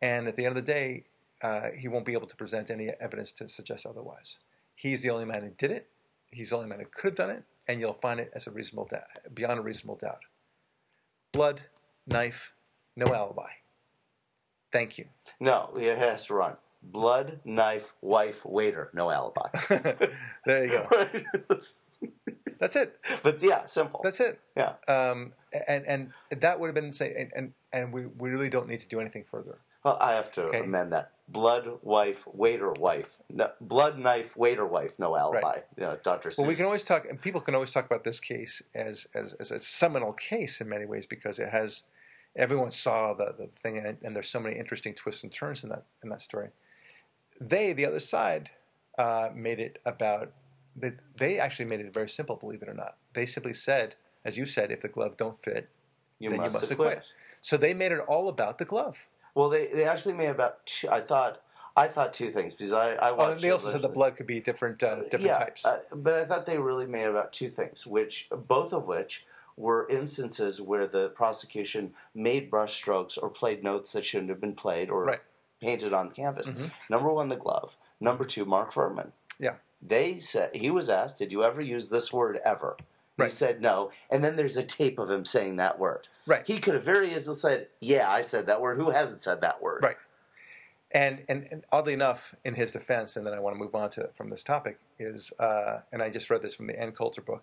and 0.00 0.28
at 0.28 0.36
the 0.36 0.44
end 0.44 0.56
of 0.56 0.64
the 0.64 0.72
day, 0.72 1.04
uh, 1.42 1.70
he 1.76 1.88
won't 1.88 2.04
be 2.04 2.12
able 2.12 2.28
to 2.28 2.36
present 2.36 2.70
any 2.70 2.90
evidence 3.00 3.32
to 3.32 3.48
suggest 3.48 3.84
otherwise. 3.84 4.38
He's 4.76 5.02
the 5.02 5.10
only 5.10 5.24
man 5.24 5.42
who 5.42 5.50
did 5.50 5.72
it. 5.72 5.88
He's 6.30 6.50
the 6.50 6.56
only 6.56 6.68
man 6.68 6.78
who 6.78 6.86
could 6.86 7.10
have 7.10 7.14
done 7.16 7.30
it, 7.30 7.42
and 7.66 7.80
you'll 7.80 7.94
find 7.94 8.20
it 8.20 8.30
as 8.34 8.46
a 8.46 8.52
reasonable 8.52 8.84
doubt, 8.84 9.08
beyond 9.34 9.58
a 9.58 9.62
reasonable 9.62 9.96
doubt. 9.96 10.20
Blood, 11.32 11.62
knife, 12.06 12.54
no 12.94 13.12
alibi. 13.12 13.50
Thank 14.70 14.98
you. 14.98 15.06
no, 15.40 15.70
it 15.76 15.98
has 15.98 16.26
to 16.26 16.34
run. 16.34 16.56
Blood, 16.82 17.40
knife, 17.44 17.92
wife, 18.02 18.44
waiter, 18.44 18.90
no 18.94 19.10
alibi. 19.10 19.48
there 20.46 20.64
you 20.64 20.70
go. 20.70 20.88
Right? 20.90 21.24
That's 22.60 22.76
it. 22.76 22.98
but 23.22 23.42
yeah, 23.42 23.66
simple. 23.66 24.00
That's 24.02 24.20
it. 24.20 24.40
yeah. 24.56 24.74
Um, 24.86 25.32
and 25.68 25.84
and 25.86 26.12
that 26.30 26.58
would 26.58 26.66
have 26.68 26.74
been 26.74 26.92
say, 26.92 27.14
and, 27.18 27.32
and 27.34 27.52
and 27.72 27.92
we, 27.92 28.06
we 28.06 28.30
really 28.30 28.48
don't 28.48 28.68
need 28.68 28.80
to 28.80 28.88
do 28.88 29.00
anything 29.00 29.24
further. 29.30 29.58
Well, 29.84 29.96
I 30.00 30.12
have 30.14 30.30
to 30.32 30.42
Okay. 30.44 30.60
amend 30.60 30.92
that. 30.92 31.12
Blood, 31.28 31.68
wife, 31.82 32.26
waiter, 32.32 32.72
wife. 32.72 33.16
No, 33.30 33.50
blood, 33.60 33.98
knife, 33.98 34.36
waiter, 34.36 34.66
wife, 34.66 34.92
no 34.98 35.16
alibi. 35.16 35.40
Right. 35.40 35.64
You 35.76 35.84
know, 35.84 35.98
Dr. 36.02 36.30
Seuss. 36.30 36.38
Well, 36.38 36.46
we 36.48 36.54
can 36.56 36.64
always 36.64 36.82
talk, 36.84 37.06
and 37.08 37.20
people 37.20 37.40
can 37.40 37.54
always 37.54 37.70
talk 37.70 37.86
about 37.86 38.02
this 38.04 38.18
case 38.20 38.62
as 38.74 39.06
as, 39.14 39.34
as 39.34 39.50
a 39.50 39.58
seminal 39.58 40.12
case 40.12 40.60
in 40.60 40.68
many 40.68 40.84
ways 40.86 41.06
because 41.06 41.38
it 41.38 41.48
has 41.50 41.84
everyone 42.36 42.70
saw 42.70 43.14
the, 43.14 43.34
the 43.38 43.46
thing, 43.48 43.78
and, 43.78 43.98
and 44.02 44.14
there's 44.16 44.28
so 44.28 44.40
many 44.40 44.56
interesting 44.58 44.94
twists 44.94 45.22
and 45.22 45.32
turns 45.32 45.62
in 45.64 45.70
that 45.70 45.84
in 46.02 46.08
that 46.10 46.20
story. 46.20 46.48
They, 47.40 47.72
the 47.72 47.86
other 47.86 48.00
side, 48.00 48.50
uh, 48.98 49.30
made 49.34 49.60
it 49.60 49.80
about. 49.86 50.32
They, 50.76 50.92
they 51.16 51.38
actually 51.40 51.64
made 51.64 51.80
it 51.80 51.92
very 51.92 52.08
simple, 52.08 52.36
believe 52.36 52.62
it 52.62 52.68
or 52.68 52.74
not. 52.74 52.96
They 53.12 53.26
simply 53.26 53.52
said, 53.52 53.96
as 54.24 54.36
you 54.38 54.46
said, 54.46 54.70
if 54.70 54.80
the 54.80 54.88
glove 54.88 55.16
don't 55.16 55.42
fit, 55.42 55.68
you 56.18 56.30
then 56.30 56.38
must, 56.38 56.54
you 56.54 56.60
must 56.60 56.70
acquit. 56.70 56.88
acquit. 56.88 57.12
So 57.40 57.56
they 57.56 57.74
made 57.74 57.92
it 57.92 58.00
all 58.00 58.28
about 58.28 58.58
the 58.58 58.64
glove. 58.64 58.96
Well, 59.34 59.48
they, 59.48 59.66
they 59.68 59.84
actually 59.84 60.14
made 60.14 60.28
about. 60.30 60.64
Two, 60.66 60.88
I 60.90 61.00
thought 61.00 61.40
I 61.76 61.86
thought 61.86 62.12
two 62.12 62.30
things 62.30 62.54
because 62.54 62.72
I 62.72 62.94
I 62.94 63.10
Oh, 63.10 63.16
watched. 63.16 63.32
and 63.34 63.40
they 63.40 63.50
also 63.50 63.70
said 63.70 63.82
the 63.82 63.88
blood 63.88 64.16
could 64.16 64.26
be 64.26 64.40
different 64.40 64.82
uh, 64.82 65.02
different 65.02 65.24
yeah, 65.24 65.38
types. 65.38 65.64
uh, 65.64 65.80
but 65.94 66.18
I 66.20 66.24
thought 66.24 66.46
they 66.46 66.58
really 66.58 66.86
made 66.86 67.04
about 67.04 67.32
two 67.32 67.48
things, 67.48 67.86
which 67.86 68.28
both 68.30 68.72
of 68.72 68.86
which 68.86 69.24
were 69.56 69.86
instances 69.88 70.60
where 70.60 70.86
the 70.86 71.08
prosecution 71.10 71.92
made 72.14 72.50
brushstrokes 72.50 73.18
or 73.20 73.28
played 73.28 73.62
notes 73.64 73.92
that 73.92 74.04
shouldn't 74.04 74.30
have 74.30 74.40
been 74.40 74.54
played 74.54 74.88
or 74.90 75.04
Right. 75.04 75.20
Painted 75.60 75.92
on 75.92 76.10
canvas. 76.10 76.48
Mhm. 76.48 76.70
Number 76.88 77.12
one, 77.12 77.28
the 77.28 77.36
glove. 77.36 77.76
Number 78.00 78.24
two, 78.24 78.44
Mark 78.44 78.72
Fuhrman. 78.72 79.12
Yeah. 79.38 79.56
They 79.82 80.20
said 80.20 80.54
he 80.54 80.70
was 80.70 80.88
asked, 80.88 81.18
"Did 81.18 81.32
you 81.32 81.44
ever 81.44 81.60
use 81.60 81.88
this 81.88 82.12
word 82.12 82.40
ever?" 82.44 82.76
He 83.16 83.28
said 83.30 83.60
no, 83.60 83.90
and 84.10 84.22
then 84.22 84.36
there's 84.36 84.56
a 84.56 84.62
tape 84.62 84.96
of 84.98 85.10
him 85.10 85.24
saying 85.24 85.56
that 85.56 85.76
word. 85.78 86.06
Right. 86.24 86.46
He 86.46 86.60
could 86.60 86.74
have 86.74 86.84
very 86.84 87.12
easily 87.12 87.36
said, 87.36 87.68
"Yeah, 87.80 88.08
I 88.08 88.22
said 88.22 88.46
that 88.46 88.60
word." 88.60 88.76
Who 88.78 88.90
hasn't 88.90 89.22
said 89.22 89.40
that 89.40 89.60
word? 89.60 89.82
Right. 89.82 89.96
And, 90.92 91.24
and 91.28 91.44
and 91.50 91.64
oddly 91.72 91.92
enough, 91.92 92.34
in 92.44 92.54
his 92.54 92.70
defense, 92.70 93.16
and 93.16 93.26
then 93.26 93.34
I 93.34 93.40
want 93.40 93.56
to 93.56 93.58
move 93.58 93.74
on 93.74 93.90
to 93.90 94.10
from 94.16 94.28
this 94.28 94.44
topic 94.44 94.78
is, 94.98 95.32
uh, 95.40 95.80
and 95.92 96.00
I 96.02 96.10
just 96.10 96.30
read 96.30 96.42
this 96.42 96.54
from 96.54 96.68
the 96.68 96.80
Ann 96.80 96.92
Coulter 96.92 97.20
book. 97.20 97.42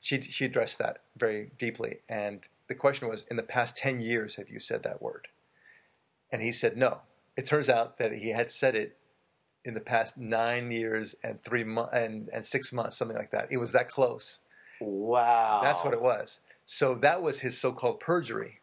She 0.00 0.20
she 0.20 0.44
addressed 0.44 0.78
that 0.78 0.98
very 1.16 1.52
deeply, 1.56 2.00
and 2.08 2.46
the 2.66 2.74
question 2.74 3.08
was, 3.08 3.22
in 3.30 3.36
the 3.36 3.42
past 3.44 3.76
ten 3.76 4.00
years, 4.00 4.34
have 4.34 4.50
you 4.50 4.58
said 4.58 4.82
that 4.82 5.00
word? 5.00 5.28
And 6.32 6.42
he 6.42 6.50
said 6.52 6.76
no. 6.76 7.02
It 7.36 7.46
turns 7.46 7.68
out 7.68 7.98
that 7.98 8.12
he 8.12 8.30
had 8.30 8.50
said 8.50 8.74
it 8.74 8.96
in 9.64 9.74
the 9.74 9.80
past 9.80 10.18
nine 10.18 10.70
years 10.70 11.14
and 11.22 11.42
three 11.42 11.64
months 11.64 11.92
and, 11.94 12.28
and 12.32 12.44
six 12.44 12.72
months, 12.72 12.96
something 12.96 13.16
like 13.16 13.30
that. 13.30 13.48
It 13.50 13.58
was 13.58 13.72
that 13.72 13.88
close. 13.88 14.40
Wow. 14.80 15.60
That's 15.62 15.84
what 15.84 15.94
it 15.94 16.02
was. 16.02 16.40
So 16.66 16.94
that 16.96 17.22
was 17.22 17.40
his 17.40 17.58
so-called 17.58 18.00
perjury. 18.00 18.60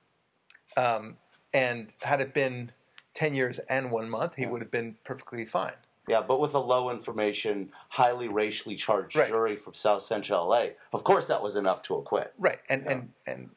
Um, 0.78 1.18
and 1.54 1.94
had 2.02 2.22
it 2.22 2.34
been 2.34 2.72
ten 3.14 3.34
years 3.34 3.60
and 3.70 3.92
one 3.92 4.10
month, 4.10 4.36
he 4.36 4.46
would 4.46 4.62
have 4.62 4.72
been 4.72 4.98
perfectly 5.04 5.46
fine. 5.46 5.74
Yeah, 6.08 6.22
but 6.22 6.40
with 6.40 6.54
a 6.56 6.60
low 6.60 6.90
information, 6.90 7.72
highly 7.90 8.28
racially 8.28 8.76
charged 8.76 9.16
Right. 9.16 9.28
jury 9.28 9.56
from 9.56 9.74
South 9.76 10.02
Central 10.02 10.48
LA, 10.48 10.70
of 10.92 11.04
course 11.04 11.28
that 11.28 11.42
was 11.42 11.56
enough 11.56 11.84
to 11.84 11.96
acquit. 11.96 12.34
Right, 12.38 12.60
and 12.70 12.88
and 12.88 13.10
and 13.28 13.50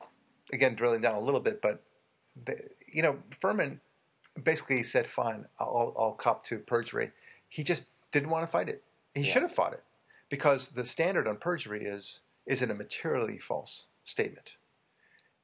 again, 0.52 0.74
drilling 0.74 1.00
down 1.00 1.14
a 1.14 1.20
little 1.20 1.40
bit, 1.40 1.62
but 1.62 1.82
the, 2.44 2.58
you 2.86 3.02
know, 3.02 3.18
Fuhrman 3.30 3.80
basically 4.42 4.76
he 4.76 4.82
said, 4.82 5.06
"Fine, 5.06 5.46
I'll, 5.58 5.94
I'll 5.98 6.12
cop 6.12 6.44
to 6.44 6.58
perjury." 6.58 7.12
He 7.48 7.62
just 7.62 7.84
didn't 8.10 8.30
want 8.30 8.42
to 8.44 8.46
fight 8.46 8.68
it. 8.68 8.82
He 9.14 9.22
Yeah. 9.22 9.32
should 9.32 9.42
have 9.42 9.52
fought 9.52 9.72
it 9.74 9.82
because 10.28 10.68
the 10.70 10.84
standard 10.84 11.26
on 11.28 11.36
perjury 11.36 11.84
is 11.84 12.20
is 12.46 12.62
it 12.62 12.70
a 12.70 12.74
materially 12.74 13.38
false 13.38 13.86
statement, 14.04 14.56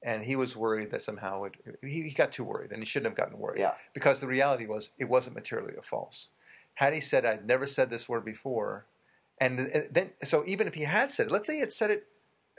and 0.02 0.24
he 0.24 0.34
was 0.36 0.56
worried 0.56 0.90
that 0.90 1.02
somehow 1.02 1.44
it, 1.44 1.54
he, 1.82 2.02
he 2.02 2.10
got 2.10 2.32
too 2.32 2.44
worried, 2.44 2.72
and 2.72 2.80
he 2.80 2.84
shouldn't 2.86 3.10
have 3.10 3.16
gotten 3.16 3.38
worried 3.38 3.60
Yeah. 3.60 3.74
because 3.92 4.20
the 4.20 4.26
reality 4.26 4.66
was 4.66 4.90
it 4.98 5.08
wasn't 5.08 5.36
materially 5.36 5.74
a 5.78 5.82
false. 5.82 6.30
Had 6.74 6.94
he 6.94 7.00
said, 7.00 7.24
"I'd 7.26 7.46
never 7.46 7.66
said 7.66 7.90
this 7.90 8.08
word 8.08 8.24
before," 8.24 8.86
and 9.40 9.60
uh, 9.60 9.80
then 9.90 10.10
so 10.22 10.44
even 10.46 10.66
if 10.66 10.74
he 10.74 10.84
had 10.84 11.10
said 11.10 11.26
it, 11.26 11.32
let's 11.32 11.46
say 11.46 11.54
he 11.54 11.60
had 11.60 11.72
said 11.72 11.90
it 11.90 12.06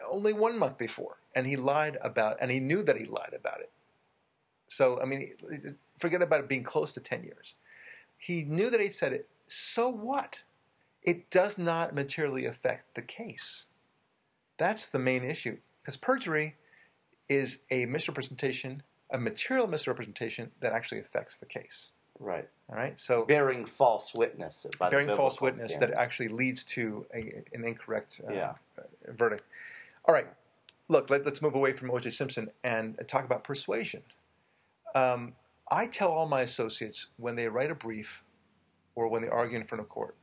only 0.10 0.32
one 0.32 0.58
month 0.58 0.78
before, 0.78 1.18
and 1.36 1.46
he 1.48 1.56
lied 1.58 1.98
about, 2.02 2.38
and 2.40 2.52
he 2.52 2.60
knew 2.60 2.82
that 2.84 2.98
he 2.98 3.06
lied 3.06 3.34
about 3.34 3.60
it. 3.62 3.72
So 4.68 5.02
I 5.02 5.06
mean, 5.06 5.34
forget 6.00 6.22
about 6.22 6.42
it 6.42 6.50
being 6.50 6.64
close 6.64 6.92
to 6.94 7.00
ten 7.00 7.24
years. 7.24 7.56
He 8.18 8.44
knew 8.44 8.70
that 8.70 8.82
he 8.82 8.90
said 8.90 9.14
it. 9.14 9.30
So 9.48 9.90
what? 9.90 10.44
It 11.04 11.30
does 11.30 11.58
not 11.58 11.96
materially 11.96 12.46
affect 12.46 12.96
the 12.96 13.02
case. 13.02 13.68
That's 14.58 14.88
the 14.88 15.00
main 15.00 15.24
issue 15.24 15.58
because 15.82 15.96
perjury 15.98 16.56
is 17.30 17.60
a 17.72 17.86
misrepresentation, 17.86 18.84
a 19.10 19.18
material 19.18 19.68
misrepresentation 19.68 20.52
that 20.60 20.74
actually 20.74 21.00
affects 21.00 21.38
the 21.38 21.46
case. 21.46 21.92
Right. 22.20 22.50
All 22.70 22.76
right. 22.76 23.00
So 23.00 23.24
Bearing 23.24 23.66
false 23.66 24.14
witness. 24.14 24.66
By 24.78 24.88
the 24.90 24.92
bearing 24.98 25.16
false 25.16 25.40
witness 25.40 25.74
standard. 25.74 25.96
that 25.96 26.02
actually 26.02 26.28
leads 26.28 26.64
to 26.66 27.06
a, 27.14 27.44
an 27.54 27.64
incorrect 27.64 28.20
uh, 28.28 28.34
Yeah. 28.34 28.54
uh, 28.78 28.82
verdict. 29.14 29.48
All 30.06 30.14
right, 30.14 30.28
look, 30.90 31.10
let, 31.10 31.26
us 31.26 31.42
move 31.42 31.56
away 31.56 31.72
from 31.74 31.92
O.J. 31.92 32.10
Simpson 32.10 32.50
and 32.64 33.00
talk 33.08 33.24
about 33.24 33.44
persuasion. 33.44 34.02
Um, 34.96 35.34
I 35.72 35.86
tell 35.86 36.12
all 36.12 36.28
my 36.28 36.42
associates 36.42 37.08
when 37.18 37.36
they 37.36 37.48
write 37.48 37.72
a 37.72 37.76
brief 37.76 38.24
or 38.96 39.08
when 39.08 39.22
they 39.22 39.28
argue 39.28 39.58
in 39.58 39.66
front 39.66 39.82
of 39.82 39.90
court, 39.90 40.16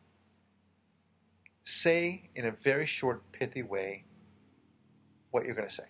say 1.62 2.30
in 2.34 2.46
a 2.46 2.50
very 2.50 2.86
short, 2.86 3.32
pithy 3.32 3.62
way 3.62 4.04
what 5.30 5.44
you're 5.44 5.54
going 5.54 5.68
to 5.68 5.74
say. 5.74 5.84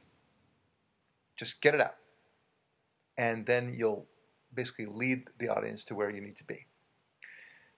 Just 1.36 1.60
get 1.60 1.74
it 1.74 1.80
out. 1.80 1.96
And 3.18 3.46
then 3.46 3.74
you'll 3.76 4.06
basically 4.54 4.86
lead 4.86 5.28
the 5.38 5.48
audience 5.48 5.84
to 5.84 5.94
where 5.94 6.10
you 6.10 6.20
need 6.20 6.36
to 6.36 6.44
be. 6.44 6.66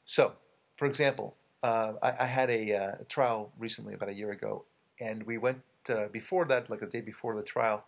So, 0.05 0.33
for 0.77 0.87
example, 0.87 1.37
uh, 1.63 1.95
I, 2.03 2.15
I 2.21 2.25
had 2.27 2.51
a 2.51 2.75
uh, 2.75 2.93
trial 3.09 3.53
recently, 3.59 3.95
about 3.95 4.09
a 4.09 4.15
year 4.15 4.31
ago, 4.31 4.65
and 5.01 5.23
we 5.25 5.39
went 5.39 5.61
uh, 5.89 6.07
before 6.09 6.45
that, 6.47 6.71
like 6.71 6.81
the 6.81 6.87
day 6.87 7.01
before 7.01 7.35
the 7.35 7.43
trial, 7.43 7.85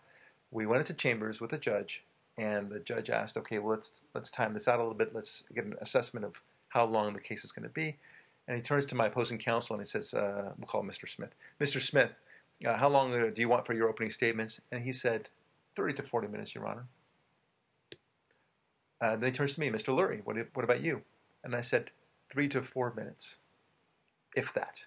we 0.51 0.65
went 0.65 0.81
into 0.81 0.93
chambers 0.93 1.39
with 1.39 1.53
a 1.53 1.57
judge, 1.57 2.03
and 2.37 2.69
the 2.69 2.79
judge 2.79 3.09
asked, 3.09 3.37
"Okay, 3.37 3.59
well, 3.59 3.75
let's 3.75 4.03
let's 4.13 4.31
time 4.31 4.53
this 4.53 4.67
out 4.67 4.79
a 4.79 4.81
little 4.83 4.93
bit. 4.97 5.13
Let's 5.13 5.43
get 5.53 5.65
an 5.65 5.75
assessment 5.81 6.25
of 6.25 6.41
how 6.69 6.85
long 6.85 7.13
the 7.13 7.19
case 7.21 7.43
is 7.43 7.51
going 7.51 7.63
to 7.63 7.69
be." 7.73 7.97
And 8.47 8.55
he 8.57 8.61
turns 8.63 8.85
to 8.85 8.95
my 8.95 9.07
opposing 9.07 9.37
counsel 9.37 9.75
and 9.75 9.85
he 9.85 9.89
says, 9.89 10.13
uh, 10.13 10.53
"We'll 10.57 10.67
call 10.67 10.81
him 10.81 10.89
Mr. 10.89 11.07
Smith. 11.07 11.35
Mr. 11.59 11.79
Smith, 11.79 12.11
uh, 12.65 12.75
how 12.75 12.89
long 12.89 13.13
uh, 13.13 13.29
do 13.29 13.41
you 13.41 13.49
want 13.49 13.65
for 13.65 13.73
your 13.73 13.89
opening 13.89 14.09
statements?" 14.11 14.59
And 14.71 14.83
he 14.83 14.93
said, 14.93 15.29
30 15.75 15.93
to 15.95 16.03
40 16.03 16.27
minutes, 16.27 16.53
Your 16.55 16.67
Honor." 16.67 16.85
Uh, 18.99 19.15
then 19.15 19.23
he 19.23 19.31
turns 19.31 19.55
to 19.55 19.59
me, 19.59 19.69
Mr. 19.69 19.95
Lurie, 19.95 20.21
what, 20.25 20.37
what 20.53 20.63
about 20.63 20.81
you? 20.81 21.01
And 21.43 21.55
I 21.55 21.61
said, 21.61 21.89
three 22.29 22.47
to 22.49 22.61
four 22.61 22.93
minutes, 22.93 23.37
if 24.35 24.53
that. 24.53 24.83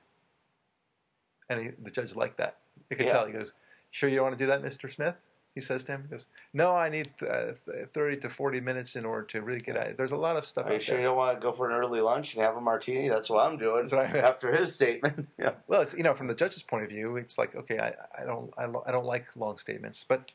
And 1.49 1.61
he, 1.61 1.71
the 1.83 1.91
judge 1.91 2.15
liked 2.15 2.39
that. 2.39 2.59
You 2.91 2.97
could 2.97 3.07
Yeah. 3.07 3.13
tell. 3.13 3.27
He 3.27 3.33
goes, 3.33 3.55
"Sure, 3.91 4.09
you 4.09 4.17
don't 4.17 4.25
want 4.27 4.39
to 4.39 4.43
do 4.45 4.47
that, 4.49 4.63
Mr. 4.63 4.91
Smith?" 4.91 5.17
He 5.55 5.61
says 5.61 5.85
to 5.85 5.93
him, 5.93 6.03
"He 6.03 6.09
goes, 6.09 6.27
no, 6.53 6.75
I 6.75 6.89
need 6.89 7.11
uh, 7.23 7.53
thirty 7.89 8.17
to 8.19 8.29
forty 8.29 8.61
minutes 8.61 8.97
in 8.97 9.05
order 9.05 9.25
to 9.27 9.43
really 9.43 9.61
get 9.61 9.77
at 9.77 9.89
it. 9.89 9.97
There's 9.97 10.13
a 10.13 10.17
lot 10.17 10.37
of 10.37 10.45
stuff 10.45 10.67
Are 10.67 10.71
you 10.71 10.77
out 10.77 10.83
sure 10.83 10.95
there." 10.95 11.03
you 11.03 11.09
don't 11.09 11.17
want 11.17 11.41
to 11.41 11.43
go 11.43 11.53
for 11.53 11.71
an 11.71 11.77
early 11.77 12.01
lunch 12.01 12.35
and 12.35 12.43
have 12.43 12.57
a 12.57 12.61
martini? 12.61 13.09
That's 13.09 13.31
what 13.31 13.47
I'm 13.47 13.57
doing 13.57 13.87
right. 13.93 14.17
after 14.17 14.53
his 14.53 14.75
statement. 14.75 15.29
yeah. 15.39 15.53
Well, 15.69 15.83
it's 15.83 15.95
you 15.95 16.03
know 16.03 16.15
from 16.15 16.27
the 16.27 16.35
judge's 16.35 16.65
point 16.65 16.83
of 16.85 16.91
view, 16.91 17.17
it's 17.17 17.39
like 17.39 17.55
okay, 17.55 17.79
I, 17.79 17.95
I 18.21 18.25
don't 18.25 18.53
I, 18.59 18.67
lo- 18.67 18.83
I 18.87 18.91
don't 18.91 19.07
like 19.07 19.35
long 19.37 19.57
statements, 19.59 20.05
but 20.07 20.33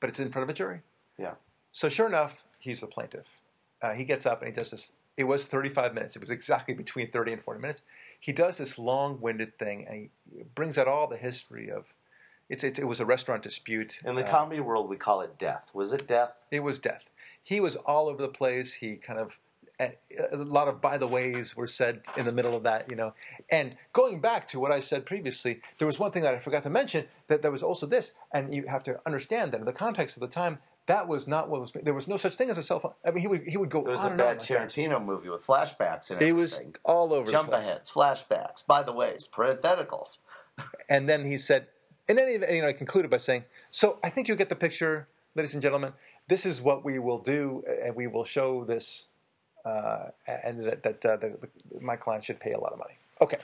but 0.00 0.08
it's 0.08 0.18
in 0.20 0.30
front 0.30 0.44
of 0.44 0.48
a 0.50 0.54
jury. 0.54 0.80
Yeah. 1.18 1.34
So 1.70 1.88
sure 1.88 2.06
enough, 2.06 2.44
he's 2.58 2.80
the 2.80 2.86
plaintiff. 2.86 3.38
Uh, 3.82 3.92
he 3.92 4.04
gets 4.04 4.26
up 4.26 4.40
and 4.40 4.48
he 4.48 4.54
does 4.54 4.70
this. 4.70 4.92
It 5.16 5.24
was 5.24 5.46
35 5.46 5.94
minutes. 5.94 6.16
It 6.16 6.22
was 6.22 6.30
exactly 6.30 6.72
between 6.74 7.10
30 7.10 7.34
and 7.34 7.42
40 7.42 7.60
minutes. 7.60 7.82
He 8.18 8.32
does 8.32 8.56
this 8.56 8.78
long-winded 8.78 9.58
thing 9.58 9.86
and 9.86 9.96
he 10.34 10.42
brings 10.54 10.78
out 10.78 10.88
all 10.88 11.06
the 11.06 11.16
history 11.16 11.70
of. 11.70 11.92
It's, 12.48 12.64
it's 12.64 12.78
it 12.78 12.84
was 12.86 13.00
a 13.00 13.06
restaurant 13.06 13.42
dispute. 13.42 14.00
In 14.04 14.14
the 14.14 14.24
Uh, 14.24 14.30
comedy 14.30 14.60
world, 14.60 14.88
we 14.88 14.96
call 14.96 15.20
it 15.22 15.38
death. 15.38 15.70
Was 15.72 15.92
it 15.92 16.06
death? 16.06 16.32
it 16.50 16.62
was 16.62 16.78
death. 16.78 17.10
He 17.42 17.60
was 17.60 17.76
all 17.76 18.08
over 18.08 18.20
the 18.22 18.28
place. 18.28 18.74
He 18.74 18.96
kind 18.96 19.18
of 19.18 19.40
a 19.80 20.36
lot 20.36 20.68
of 20.68 20.80
by 20.80 20.96
the 20.98 21.08
ways 21.08 21.56
were 21.56 21.66
said 21.66 22.02
in 22.16 22.24
the 22.26 22.30
middle 22.32 22.54
of 22.54 22.62
that, 22.62 22.88
you 22.90 22.94
know. 22.94 23.12
And 23.50 23.74
going 23.92 24.20
back 24.20 24.46
to 24.48 24.60
what 24.60 24.70
I 24.70 24.78
said 24.80 25.06
previously, 25.06 25.60
there 25.78 25.86
was 25.86 25.98
one 25.98 26.12
thing 26.12 26.22
that 26.22 26.34
I 26.34 26.38
forgot 26.38 26.62
to 26.64 26.70
mention 26.70 27.06
that 27.28 27.42
there 27.42 27.50
was 27.50 27.62
also 27.62 27.86
this, 27.86 28.12
and 28.32 28.54
you 28.54 28.66
have 28.68 28.82
to 28.84 29.00
understand 29.06 29.50
that 29.52 29.60
in 29.60 29.66
the 29.66 29.72
context 29.72 30.16
of 30.16 30.20
the 30.20 30.28
time, 30.28 30.58
that 30.86 31.08
was 31.08 31.26
not 31.26 31.48
what 31.48 31.60
was. 31.60 31.72
There 31.72 31.94
was 31.94 32.06
no 32.06 32.16
such 32.16 32.34
thing 32.36 32.50
as 32.50 32.58
a 32.58 32.62
cell 32.62 32.80
phone. 32.80 32.92
I 33.04 33.10
mean, 33.12 33.22
he 33.22 33.28
would 33.28 33.42
he 33.48 33.56
would 33.56 33.70
go 33.70 33.80
It 33.80 33.88
was 33.88 34.04
on 34.04 34.12
a 34.12 34.16
bad 34.16 34.32
on 34.32 34.38
like. 34.38 34.68
Tarantino 34.68 35.04
movie 35.04 35.30
with 35.30 35.44
flashbacks 35.44 36.10
and 36.10 36.20
It 36.22 36.32
was 36.32 36.60
all 36.84 37.12
over 37.14 37.30
Jump 37.30 37.50
the 37.50 37.56
place. 37.56 37.66
aheads, 37.66 37.90
flashbacks, 37.90 38.64
by 38.66 38.82
the 38.82 38.92
ways, 38.92 39.28
parentheticals. 39.32 40.18
And 40.90 41.08
then 41.08 41.24
he 41.24 41.38
said, 41.38 41.66
and 42.08 42.18
then 42.18 42.28
you 42.28 42.62
know, 42.62 42.68
I 42.68 42.72
concluded 42.72 43.10
by 43.10 43.16
saying, 43.18 43.44
"So 43.70 43.98
I 44.02 44.10
think 44.10 44.28
you 44.28 44.34
get 44.34 44.48
the 44.48 44.56
picture, 44.56 45.08
ladies 45.34 45.54
and 45.54 45.62
gentlemen. 45.62 45.92
This 46.28 46.46
is 46.46 46.62
what 46.62 46.84
we 46.84 46.98
will 46.98 47.18
do, 47.18 47.64
and 47.82 47.94
we 47.94 48.06
will 48.06 48.24
show 48.24 48.64
this, 48.64 49.06
uh, 49.64 50.08
and 50.26 50.60
that, 50.60 50.82
that 50.82 51.04
uh, 51.04 51.16
the, 51.16 51.36
the, 51.40 51.80
my 51.80 51.96
client 51.96 52.24
should 52.24 52.40
pay 52.40 52.52
a 52.52 52.58
lot 52.58 52.72
of 52.72 52.78
money." 52.78 52.94
Okay, 53.20 53.38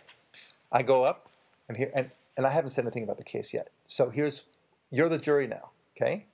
I 0.72 0.82
go 0.82 1.04
up, 1.04 1.28
and 1.68 1.76
here, 1.76 1.90
and, 1.94 2.10
and 2.36 2.46
I 2.46 2.50
haven't 2.50 2.70
said 2.70 2.84
anything 2.84 3.04
about 3.04 3.18
the 3.18 3.24
case 3.24 3.54
yet. 3.54 3.68
So 3.86 4.10
here's, 4.10 4.44
you're 4.90 5.08
the 5.08 5.18
jury 5.18 5.46
now. 5.46 5.70
Okay, 5.96 6.26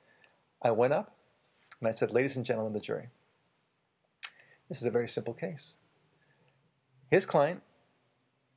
I 0.62 0.70
went 0.70 0.92
up, 0.92 1.14
and 1.80 1.88
I 1.88 1.92
said, 1.92 2.10
"Ladies 2.10 2.36
and 2.36 2.44
gentlemen, 2.44 2.72
the 2.72 2.80
jury. 2.80 3.08
This 4.68 4.78
is 4.78 4.86
a 4.86 4.90
very 4.90 5.08
simple 5.08 5.34
case. 5.34 5.74
His 7.10 7.26
client 7.26 7.62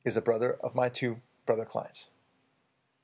is 0.06 0.16
a 0.16 0.22
brother 0.22 0.56
of 0.62 0.74
my 0.74 0.88
two 0.88 1.20
brother 1.44 1.66
clients." 1.66 2.10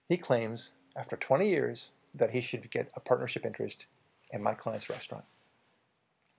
He 0.09 0.17
claims, 0.17 0.73
after 0.97 1.17
20 1.17 1.49
years, 1.49 1.91
that 2.15 2.31
he 2.31 2.41
should 2.41 2.71
get 2.71 2.91
a 2.95 3.01
partnership 3.01 3.45
interest 3.45 3.87
in 4.31 4.43
my 4.43 4.55
client's 4.55 4.91
restaurant. 4.91 5.25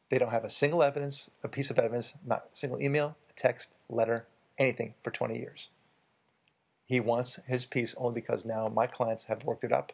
They 0.10 0.20
don't 0.20 0.32
have 0.32 0.46
a 0.46 0.50
single 0.50 0.84
evidence, 0.84 1.32
a 1.44 1.48
piece 1.48 1.72
of 1.72 1.80
evidence, 1.80 2.14
not 2.26 2.46
a 2.54 2.56
single 2.56 2.82
email, 2.82 3.16
a 3.30 3.34
text, 3.34 3.76
letter, 3.90 4.28
anything 4.58 4.94
for 5.04 5.12
20 5.12 5.38
years. 5.38 5.70
He 6.86 7.00
wants 7.00 7.40
his 7.48 7.66
piece 7.66 7.96
only 7.98 8.14
because 8.14 8.46
now 8.46 8.68
my 8.68 8.86
clients 8.86 9.26
have 9.26 9.44
worked 9.44 9.64
it 9.64 9.72
up 9.72 9.92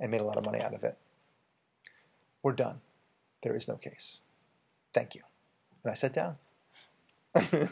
and 0.00 0.10
made 0.10 0.22
a 0.22 0.24
lot 0.24 0.38
of 0.38 0.46
money 0.46 0.60
out 0.60 0.74
of 0.74 0.82
it. 0.84 0.96
We're 2.42 2.52
done. 2.52 2.80
There 3.42 3.54
is 3.54 3.68
no 3.68 3.76
case. 3.76 4.18
Thank 4.94 5.14
you. 5.14 5.22
And 5.84 5.90
I 5.90 5.94
sat 5.94 6.14
down. 6.14 6.36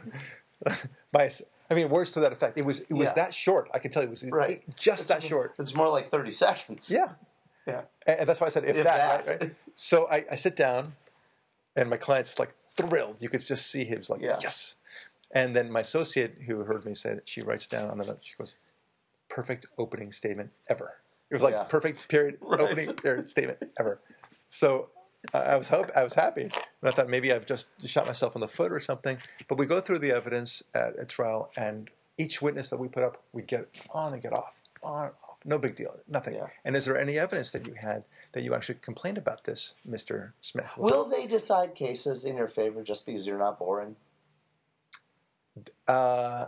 My, 1.13 1.31
I 1.71 1.75
mean, 1.75 1.89
words 1.91 2.13
to 2.13 2.21
that 2.21 2.33
effect. 2.33 2.57
It 2.59 2.65
was 2.65 2.81
it 2.81 2.93
was 2.95 3.09
Yeah. 3.09 3.15
that 3.15 3.35
short. 3.35 3.69
I 3.75 3.79
can 3.79 3.91
tell 3.91 4.03
you, 4.03 4.09
it 4.09 4.11
was 4.11 4.25
Right. 4.31 4.65
just 4.77 5.09
that 5.09 5.19
It's- 5.19 5.29
short. 5.29 5.55
It's 5.59 5.75
more 5.75 5.89
like 5.89 6.11
30 6.11 6.33
seconds. 6.33 6.91
Yeah. 6.91 7.11
Yeah. 7.67 7.83
And 8.07 8.27
that's 8.29 8.41
why 8.41 8.47
I 8.47 8.51
said 8.51 8.65
if, 8.65 8.77
If 8.77 8.85
that. 8.85 9.25
that. 9.25 9.31
Right, 9.31 9.41
right? 9.43 9.55
So 9.75 10.09
I, 10.09 10.25
I 10.31 10.35
sit 10.37 10.57
down, 10.57 10.95
and 11.77 11.91
my 11.91 11.99
client's 11.99 12.39
like 12.39 12.55
thrilled. 12.77 13.21
You 13.21 13.29
could 13.29 13.41
just 13.41 13.67
see 13.67 13.85
him 13.85 13.99
was 13.99 14.09
like 14.09 14.23
Yeah. 14.23 14.39
yes. 14.41 14.77
And 15.33 15.55
then 15.55 15.71
my 15.71 15.81
associate 15.81 16.39
who 16.47 16.65
heard 16.65 16.87
me 16.87 16.95
say 16.95 17.11
it, 17.11 17.23
she 17.29 17.43
writes 17.43 17.67
down 17.67 17.91
on 17.91 17.99
the 17.99 18.05
note. 18.07 18.21
She 18.23 18.35
goes, 18.39 18.57
"Perfect 19.29 19.67
opening 19.77 20.11
statement 20.13 20.51
ever." 20.69 20.95
It 21.31 21.35
was 21.35 21.43
like 21.43 21.53
Yeah. 21.53 21.65
perfect 21.65 22.09
period 22.09 22.39
Right. 22.41 22.61
opening 22.61 22.95
period 22.95 23.31
statement 23.31 23.59
ever. 23.79 24.01
So 24.49 24.89
I 25.35 25.57
was 25.57 25.69
hope 25.69 25.91
I 25.97 26.05
was 26.05 26.15
happy, 26.15 26.43
and 26.43 26.53
I 26.85 26.91
thought 26.91 27.09
maybe 27.09 27.33
I've 27.33 27.45
just 27.47 27.69
shot 27.87 28.07
myself 28.07 28.35
in 28.35 28.41
the 28.41 28.49
foot 28.49 28.73
or 28.73 28.79
something. 28.79 29.19
But 29.49 29.59
we 29.59 29.67
go 29.67 29.81
through 29.81 29.99
the 29.99 30.13
evidence 30.13 30.63
at 30.75 30.99
a 30.99 31.05
trial, 31.05 31.51
and 31.57 31.91
each 32.17 32.41
witness 32.41 32.69
that 32.71 32.79
we 32.79 32.89
put 32.89 33.03
up, 33.03 33.23
we 33.33 33.43
get 33.43 33.69
on 33.93 34.13
and 34.13 34.23
get 34.23 34.33
off, 34.33 34.61
on 34.83 35.09
off, 35.29 35.39
no 35.45 35.59
big 35.59 35.75
deal, 35.75 35.97
nothing. 36.09 36.35
Yeah. 36.35 36.47
And 36.65 36.77
is 36.77 36.85
there 36.85 36.99
any 36.99 37.19
evidence 37.19 37.51
that 37.51 37.67
you 37.67 37.75
had 37.75 38.05
that 38.33 38.43
you 38.45 38.55
actually 38.55 38.77
complained 38.81 39.19
about 39.19 39.45
this, 39.45 39.75
Mister 39.85 40.35
Smith? 40.41 40.71
Will 40.77 41.09
they 41.09 41.27
decide 41.27 41.75
cases 41.75 42.25
in 42.25 42.37
your 42.37 42.49
favor 42.49 42.83
just 42.83 43.05
because 43.05 43.27
you're 43.27 43.39
not 43.39 43.59
boring? 43.59 43.97
Uh, 45.89 46.47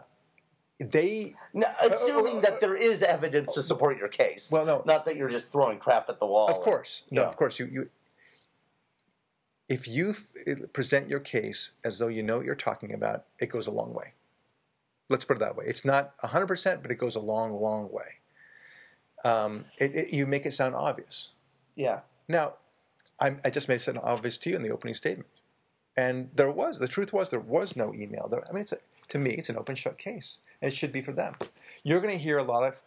they 0.79 1.35
No, 1.53 1.67
assuming 1.83 2.41
that 2.43 2.61
there 2.61 2.77
is 2.77 3.03
evidence 3.03 3.55
to 3.55 3.62
support 3.62 3.99
your 3.99 4.09
case. 4.09 4.49
Well, 4.53 4.65
no. 4.65 4.83
not 4.87 5.05
that 5.07 5.17
you're 5.17 5.29
just 5.29 5.50
throwing 5.53 5.79
crap 5.79 6.09
at 6.09 6.21
the 6.21 6.27
wall. 6.27 6.49
Of 6.49 6.61
course, 6.61 7.05
no, 7.11 7.23
Yeah. 7.23 7.29
of 7.29 7.37
course. 7.37 7.59
You, 7.59 7.67
you, 7.67 7.91
if 9.71 9.87
you 9.87 10.11
f- 10.11 10.73
present 10.73 11.09
your 11.09 11.21
case 11.21 11.73
as 11.85 11.99
though 11.99 12.09
you 12.09 12.25
know 12.25 12.37
what 12.39 12.45
you're 12.45 12.57
talking 12.57 12.93
about, 12.93 13.25
it 13.39 13.47
goes 13.47 13.69
a 13.69 13.71
long 13.71 13.95
way. 13.95 14.12
Let's 15.09 15.25
put 15.25 15.37
it 15.37 15.41
that 15.41 15.57
way. 15.57 15.65
It's 15.67 15.85
not 15.85 16.19
100%, 16.19 16.83
but 16.83 16.91
it 16.91 16.97
goes 16.97 17.15
a 17.15 17.21
long, 17.21 17.53
long 17.53 17.89
way. 17.91 18.19
Um, 19.25 19.65
it, 19.79 19.95
it, 19.95 20.12
you 20.12 20.27
make 20.27 20.45
it 20.45 20.53
sound 20.53 20.75
obvious. 20.75 21.31
Yeah. 21.77 22.00
Now, 22.29 22.55
I, 23.21 23.37
I 23.45 23.50
just 23.50 23.69
made 23.69 23.77
it 23.77 23.81
sound 23.81 24.00
obvious 24.03 24.39
to 24.39 24.50
you 24.50 24.57
in 24.57 24.62
the 24.62 24.71
opening 24.71 24.95
statement. 24.95 25.29
And 25.97 26.31
there 26.35 26.50
was, 26.50 26.79
the 26.79 26.89
truth 26.89 27.12
was, 27.12 27.31
there 27.31 27.39
was 27.39 27.77
no 27.77 27.95
email. 27.95 28.27
There, 28.29 28.43
I 28.49 28.53
mean, 28.53 28.62
it's 28.62 28.73
a, 28.73 28.79
to 29.09 29.19
me, 29.19 29.31
it's 29.31 29.50
an 29.50 29.57
open 29.57 29.77
shut 29.77 29.99
case, 29.99 30.41
and 30.61 30.73
it 30.73 30.77
should 30.77 30.93
be 30.93 31.00
for 31.00 31.12
them. 31.12 31.35
You're 31.85 32.00
going 32.00 32.17
to 32.17 32.23
hear 32.23 32.39
a 32.39 32.43
lot 32.43 32.65
of, 32.65 32.83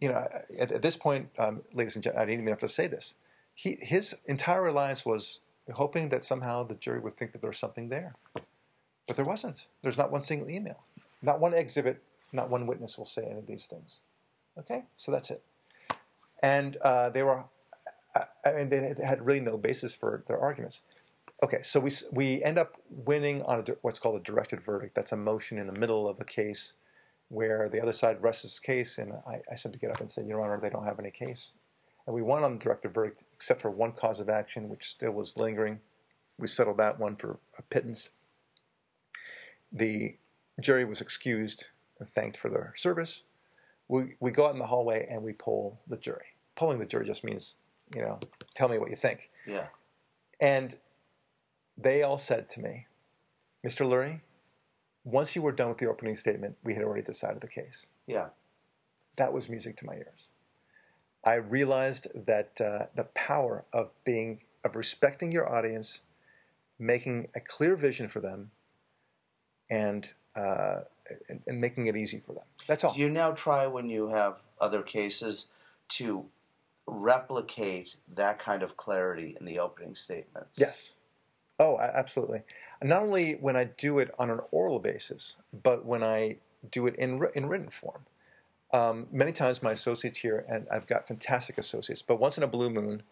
you 0.00 0.08
know, 0.08 0.28
at, 0.58 0.72
at 0.72 0.82
this 0.82 0.96
point, 0.96 1.30
um, 1.38 1.62
ladies 1.72 1.96
and 1.96 2.02
gentlemen, 2.02 2.22
I 2.22 2.26
didn't 2.26 2.40
even 2.42 2.52
have 2.52 2.60
to 2.60 2.68
say 2.68 2.86
this. 2.86 3.14
He, 3.54 3.78
his 3.80 4.14
entire 4.26 4.62
reliance 4.62 5.06
was 5.06 5.40
hoping 5.70 6.08
that 6.10 6.24
somehow 6.24 6.64
the 6.64 6.74
jury 6.74 7.00
would 7.00 7.16
think 7.16 7.32
that 7.32 7.40
there 7.40 7.50
was 7.50 7.58
something 7.58 7.88
there. 7.88 8.14
But 9.06 9.16
there 9.16 9.24
wasn't. 9.24 9.66
There's 9.82 9.98
not 9.98 10.10
one 10.10 10.22
single 10.22 10.50
email, 10.50 10.84
not 11.22 11.40
one 11.40 11.54
exhibit, 11.54 12.02
not 12.32 12.50
one 12.50 12.66
witness 12.66 12.96
will 12.96 13.04
say 13.04 13.24
any 13.24 13.38
of 13.38 13.46
these 13.46 13.66
things. 13.66 14.00
Okay, 14.58 14.84
so 14.96 15.10
that's 15.12 15.30
it. 15.30 15.42
And 16.42 16.76
uh, 16.78 17.10
they 17.10 17.22
were, 17.22 17.44
I, 18.14 18.24
I 18.44 18.52
mean, 18.52 18.68
they 18.68 18.94
had 19.04 19.24
really 19.24 19.40
no 19.40 19.56
basis 19.56 19.94
for 19.94 20.24
their 20.28 20.38
arguments. 20.38 20.82
Okay, 21.42 21.62
so 21.62 21.80
we 21.80 21.90
we 22.12 22.42
end 22.44 22.58
up 22.58 22.76
winning 22.88 23.42
on 23.42 23.60
a, 23.60 23.64
what's 23.82 23.98
called 23.98 24.20
a 24.20 24.22
directed 24.22 24.60
verdict. 24.62 24.94
That's 24.94 25.12
a 25.12 25.16
motion 25.16 25.58
in 25.58 25.66
the 25.66 25.78
middle 25.78 26.08
of 26.08 26.20
a 26.20 26.24
case 26.24 26.74
where 27.28 27.68
the 27.68 27.82
other 27.82 27.92
side 27.92 28.22
rests 28.22 28.44
its 28.44 28.58
case, 28.58 28.98
and 28.98 29.12
I, 29.26 29.40
I 29.50 29.54
simply 29.54 29.78
get 29.78 29.90
up 29.90 30.00
and 30.00 30.10
say, 30.10 30.22
Your 30.22 30.42
Honor, 30.42 30.60
they 30.60 30.68
don't 30.68 30.84
have 30.84 31.00
any 31.00 31.10
case. 31.10 31.52
And 32.06 32.14
we 32.14 32.22
won 32.22 32.42
on 32.42 32.54
the 32.54 32.58
directed 32.58 32.92
verdict, 32.92 33.22
except 33.34 33.62
for 33.62 33.70
one 33.70 33.92
cause 33.92 34.20
of 34.20 34.28
action, 34.28 34.68
which 34.68 34.88
still 34.88 35.12
was 35.12 35.36
lingering. 35.36 35.80
We 36.38 36.48
settled 36.48 36.78
that 36.78 36.98
one 36.98 37.16
for 37.16 37.38
a 37.58 37.62
pittance. 37.62 38.10
The 39.72 40.16
jury 40.60 40.84
was 40.84 41.00
excused 41.00 41.66
and 41.98 42.08
thanked 42.08 42.36
for 42.36 42.48
their 42.48 42.72
service. 42.76 43.22
We, 43.88 44.14
we 44.20 44.30
go 44.30 44.46
out 44.46 44.54
in 44.54 44.58
the 44.58 44.66
hallway 44.66 45.06
and 45.10 45.22
we 45.22 45.32
poll 45.32 45.80
the 45.88 45.96
jury. 45.96 46.26
Polling 46.56 46.78
the 46.78 46.86
jury 46.86 47.06
just 47.06 47.24
means, 47.24 47.54
you 47.94 48.02
know, 48.02 48.18
tell 48.54 48.68
me 48.68 48.78
what 48.78 48.90
you 48.90 48.96
think. 48.96 49.28
Yeah. 49.46 49.66
And 50.40 50.76
they 51.78 52.02
all 52.02 52.18
said 52.18 52.48
to 52.50 52.60
me, 52.60 52.86
Mr. 53.64 53.86
Lurie, 53.86 54.20
once 55.04 55.34
you 55.36 55.42
were 55.42 55.52
done 55.52 55.68
with 55.68 55.78
the 55.78 55.88
opening 55.88 56.16
statement, 56.16 56.56
we 56.64 56.74
had 56.74 56.82
already 56.82 57.02
decided 57.02 57.40
the 57.40 57.48
case. 57.48 57.86
Yeah. 58.06 58.28
That 59.16 59.32
was 59.32 59.48
music 59.48 59.76
to 59.78 59.86
my 59.86 59.94
ears. 59.94 60.30
I 61.24 61.34
realized 61.34 62.08
that 62.26 62.60
uh, 62.60 62.86
the 62.94 63.04
power 63.14 63.64
of 63.72 63.90
being, 64.04 64.42
of 64.64 64.76
respecting 64.76 65.30
your 65.30 65.50
audience, 65.50 66.02
making 66.78 67.28
a 67.34 67.40
clear 67.40 67.76
vision 67.76 68.08
for 68.08 68.20
them, 68.20 68.50
and, 69.70 70.12
uh, 70.34 70.80
and, 71.28 71.42
and 71.46 71.60
making 71.60 71.86
it 71.86 71.96
easy 71.96 72.20
for 72.26 72.32
them. 72.32 72.44
That's 72.66 72.84
all. 72.84 72.94
Do 72.94 73.00
you 73.00 73.08
now 73.08 73.32
try 73.32 73.66
when 73.66 73.88
you 73.88 74.08
have 74.08 74.38
other 74.60 74.82
cases 74.82 75.46
to 75.90 76.26
replicate 76.86 77.96
that 78.14 78.38
kind 78.38 78.62
of 78.62 78.76
clarity 78.76 79.36
in 79.38 79.46
the 79.46 79.58
opening 79.60 79.94
statements? 79.94 80.58
Yes. 80.58 80.94
Oh, 81.60 81.78
absolutely. 81.78 82.42
Not 82.82 83.02
only 83.02 83.34
when 83.34 83.56
I 83.56 83.64
do 83.64 84.00
it 84.00 84.10
on 84.18 84.30
an 84.30 84.40
oral 84.50 84.80
basis, 84.80 85.36
but 85.62 85.84
when 85.84 86.02
I 86.02 86.38
do 86.70 86.86
it 86.86 86.96
in, 86.96 87.24
in 87.34 87.46
written 87.46 87.70
form. 87.70 88.06
Um, 88.72 89.06
many 89.12 89.32
times 89.32 89.62
my 89.62 89.72
associates 89.72 90.18
here, 90.18 90.46
and 90.48 90.66
I've 90.70 90.86
got 90.86 91.06
fantastic 91.06 91.58
associates, 91.58 92.02
but 92.02 92.18
once 92.18 92.38
in 92.38 92.42
a 92.42 92.46
blue 92.46 92.70
moon, 92.70 93.02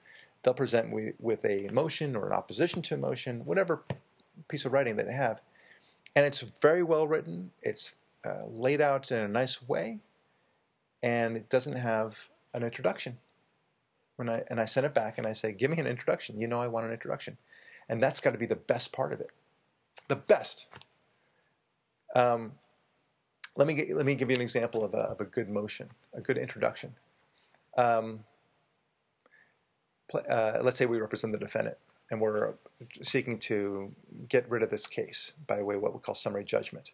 they'll 0.42 0.54
present 0.54 0.92
me 0.92 1.12
with 1.18 1.44
a 1.44 1.68
motion 1.70 2.16
or 2.16 2.26
an 2.26 2.32
opposition 2.32 2.80
to 2.82 2.94
a 2.94 2.98
motion, 2.98 3.44
whatever 3.44 3.82
piece 4.48 4.64
of 4.64 4.72
writing 4.72 4.96
that 4.96 5.06
they 5.06 5.12
have. 5.12 5.40
And 6.16 6.24
it's 6.24 6.40
very 6.40 6.82
well 6.82 7.06
written, 7.06 7.50
it's 7.62 7.94
uh, 8.24 8.46
laid 8.48 8.80
out 8.80 9.10
in 9.10 9.18
a 9.18 9.28
nice 9.28 9.66
way, 9.68 9.98
and 11.02 11.36
it 11.36 11.48
doesn't 11.48 11.76
have 11.76 12.28
an 12.54 12.62
introduction. 12.62 13.18
When 14.16 14.28
I, 14.28 14.42
and 14.48 14.60
I 14.60 14.66
send 14.66 14.84
it 14.84 14.92
back 14.92 15.16
and 15.16 15.26
I 15.26 15.32
say, 15.32 15.52
Give 15.52 15.70
me 15.70 15.78
an 15.78 15.86
introduction. 15.86 16.38
You 16.38 16.46
know, 16.46 16.60
I 16.60 16.66
want 16.66 16.84
an 16.84 16.92
introduction. 16.92 17.38
And 17.88 18.02
that's 18.02 18.20
got 18.20 18.32
to 18.32 18.38
be 18.38 18.46
the 18.46 18.54
best 18.54 18.92
part 18.92 19.14
of 19.14 19.20
it. 19.20 19.30
The 20.08 20.16
best. 20.16 20.66
Um, 22.14 22.52
let 23.56 23.66
me 23.66 23.74
get, 23.74 23.94
let 23.94 24.06
me 24.06 24.14
give 24.14 24.30
you 24.30 24.36
an 24.36 24.42
example 24.42 24.84
of 24.84 24.94
a, 24.94 24.98
of 24.98 25.20
a 25.20 25.24
good 25.24 25.48
motion, 25.48 25.88
a 26.14 26.20
good 26.20 26.38
introduction. 26.38 26.94
Um, 27.76 28.24
uh, 30.28 30.58
let's 30.62 30.76
say 30.76 30.86
we 30.86 31.00
represent 31.00 31.32
the 31.32 31.38
defendant, 31.38 31.76
and 32.10 32.20
we're 32.20 32.54
seeking 33.02 33.38
to 33.38 33.92
get 34.28 34.48
rid 34.50 34.62
of 34.62 34.70
this 34.70 34.86
case 34.86 35.32
by 35.46 35.62
way 35.62 35.76
of 35.76 35.82
what 35.82 35.94
we 35.94 36.00
call 36.00 36.14
summary 36.14 36.44
judgment. 36.44 36.90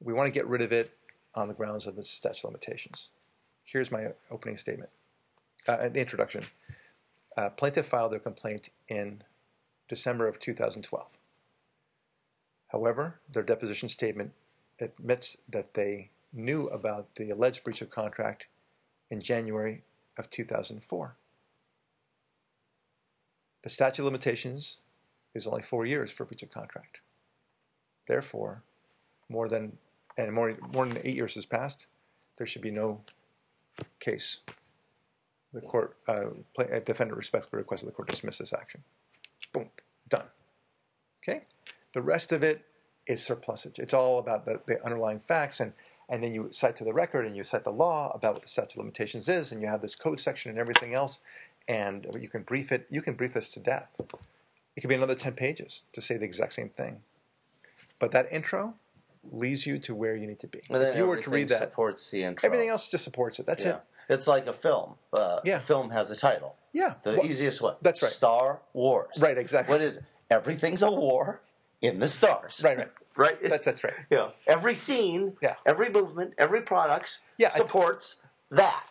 We 0.00 0.12
want 0.12 0.26
to 0.26 0.32
get 0.32 0.46
rid 0.46 0.62
of 0.62 0.72
it 0.72 0.92
on 1.34 1.48
the 1.48 1.54
grounds 1.54 1.86
of 1.86 1.98
its 1.98 2.10
statute 2.10 2.40
of 2.40 2.44
limitations. 2.44 3.10
Here's 3.64 3.90
my 3.90 4.08
opening 4.30 4.56
statement, 4.56 4.90
uh, 5.66 5.88
the 5.88 6.00
introduction. 6.00 6.44
Uh, 7.36 7.50
plaintiff 7.50 7.86
filed 7.86 8.12
their 8.12 8.18
complaint 8.18 8.70
in 8.88 9.22
December 9.88 10.26
of 10.26 10.38
2012. 10.38 11.06
However, 12.68 13.20
their 13.30 13.42
deposition 13.42 13.88
statement 13.88 14.32
admits 14.80 15.36
that 15.48 15.74
they 15.74 16.10
knew 16.32 16.66
about 16.68 17.14
the 17.16 17.30
alleged 17.30 17.64
breach 17.64 17.82
of 17.82 17.90
contract 17.90 18.46
in 19.10 19.20
January 19.20 19.82
of 20.18 20.28
2004. 20.30 21.16
The 23.62 23.68
statute 23.70 24.02
of 24.02 24.04
limitations 24.04 24.78
is 25.34 25.46
only 25.46 25.62
four 25.62 25.86
years 25.86 26.10
for 26.10 26.24
breach 26.24 26.42
of 26.42 26.50
contract. 26.50 27.00
Therefore, 28.06 28.62
more 29.28 29.48
than 29.48 29.76
and 30.16 30.32
more, 30.32 30.56
more 30.72 30.86
than 30.86 30.98
eight 31.04 31.16
years 31.16 31.34
has 31.34 31.44
passed, 31.44 31.86
there 32.38 32.46
should 32.46 32.62
be 32.62 32.70
no 32.70 33.00
case. 34.00 34.40
The 35.52 35.60
court, 35.60 35.96
uh, 36.08 36.28
play, 36.54 36.66
defendant 36.84 37.16
respectfully 37.16 37.58
requests 37.58 37.82
that 37.82 37.86
the 37.86 37.92
court 37.92 38.08
dismiss 38.08 38.38
this 38.38 38.52
action. 38.52 38.82
Boom, 39.52 39.68
done. 40.08 40.26
Okay? 41.22 41.44
The 41.92 42.02
rest 42.02 42.32
of 42.32 42.42
it 42.42 42.64
is 43.06 43.22
surplusage. 43.22 43.78
It's 43.78 43.94
all 43.94 44.18
about 44.18 44.44
the, 44.44 44.60
the 44.66 44.84
underlying 44.84 45.18
facts, 45.18 45.60
and, 45.60 45.72
and 46.08 46.22
then 46.22 46.32
you 46.32 46.48
cite 46.52 46.76
to 46.76 46.84
the 46.84 46.92
record 46.92 47.26
and 47.26 47.36
you 47.36 47.44
cite 47.44 47.64
the 47.64 47.72
law 47.72 48.10
about 48.14 48.34
what 48.34 48.42
the 48.42 48.48
statute 48.48 48.74
of 48.74 48.78
limitations 48.78 49.28
is, 49.28 49.52
and 49.52 49.60
you 49.60 49.68
have 49.68 49.82
this 49.82 49.94
code 49.94 50.20
section 50.20 50.50
and 50.50 50.58
everything 50.58 50.94
else, 50.94 51.20
and 51.68 52.06
you 52.20 52.28
can 52.28 52.42
brief 52.42 52.72
it. 52.72 52.86
You 52.90 53.02
can 53.02 53.14
brief 53.14 53.32
this 53.32 53.50
to 53.50 53.60
death. 53.60 53.88
It 54.76 54.80
could 54.80 54.88
be 54.88 54.94
another 54.94 55.14
10 55.14 55.32
pages 55.34 55.84
to 55.92 56.00
say 56.00 56.16
the 56.16 56.24
exact 56.24 56.52
same 56.52 56.68
thing. 56.68 57.00
But 57.98 58.10
that 58.10 58.30
intro 58.30 58.74
leads 59.32 59.66
you 59.66 59.78
to 59.78 59.94
where 59.94 60.16
you 60.16 60.26
need 60.26 60.38
to 60.40 60.46
be. 60.46 60.60
If 60.68 60.96
you 60.96 61.06
were 61.06 61.20
to 61.20 61.30
read 61.30 61.48
that, 61.48 61.58
supports 61.58 62.10
the 62.10 62.24
intro. 62.24 62.46
everything 62.46 62.68
else 62.68 62.88
just 62.88 63.04
supports 63.04 63.38
it. 63.38 63.46
That's 63.46 63.64
yeah. 63.64 63.76
it. 63.76 63.80
It's 64.08 64.26
like 64.26 64.46
a 64.46 64.52
film. 64.52 64.94
Uh, 65.12 65.40
Yeah. 65.44 65.56
A 65.56 65.60
film 65.60 65.90
has 65.90 66.10
a 66.10 66.16
title. 66.16 66.56
Yeah. 66.72 66.94
The 67.02 67.16
Well, 67.16 67.26
easiest 67.26 67.60
one. 67.60 67.76
that's 67.82 68.02
right. 68.02 68.12
Star 68.12 68.60
Wars. 68.72 69.16
Right, 69.18 69.36
exactly. 69.36 69.72
What 69.72 69.80
is 69.80 69.96
it? 69.96 70.04
Everything's 70.30 70.82
a 70.82 70.90
war 70.90 71.40
in 71.86 71.98
the 72.00 72.08
stars. 72.08 72.60
Right, 72.64 72.76
right. 72.76 72.90
Right? 73.16 73.38
That's, 73.48 73.64
that's 73.64 73.82
right. 73.82 73.94
yeah. 74.10 74.28
Every 74.46 74.74
scene, 74.74 75.36
Yeah. 75.40 75.54
every 75.64 75.88
movement, 75.88 76.34
every 76.36 76.60
product 76.60 77.18
Yeah, 77.38 77.48
supports 77.48 78.22
that. 78.50 78.84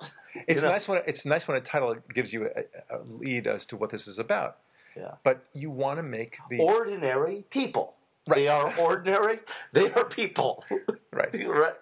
It's 0.48 0.62
You 0.62 0.68
know? 0.68 0.74
nice 0.74 0.88
when 0.88 1.02
it's 1.06 1.26
nice 1.26 1.48
when 1.48 1.58
a 1.58 1.62
title 1.62 1.96
gives 2.14 2.34
you 2.34 2.50
a, 2.56 2.96
a 2.96 3.00
lead 3.04 3.46
as 3.48 3.66
to 3.68 3.78
what 3.78 3.90
this 3.92 4.08
is 4.08 4.18
about. 4.20 4.58
Yeah. 4.98 5.12
But 5.24 5.46
you 5.54 5.70
want 5.70 5.98
to 5.98 6.04
make 6.04 6.38
the 6.50 6.60
Ordinary 6.60 7.46
people. 7.50 7.94
Right. 8.28 8.38
They 8.38 8.48
are 8.48 8.74
ordinary. 8.80 9.40
They 9.72 9.92
are 9.94 10.04
people. 10.06 10.64
right, 11.14 11.48
right? 11.48 11.76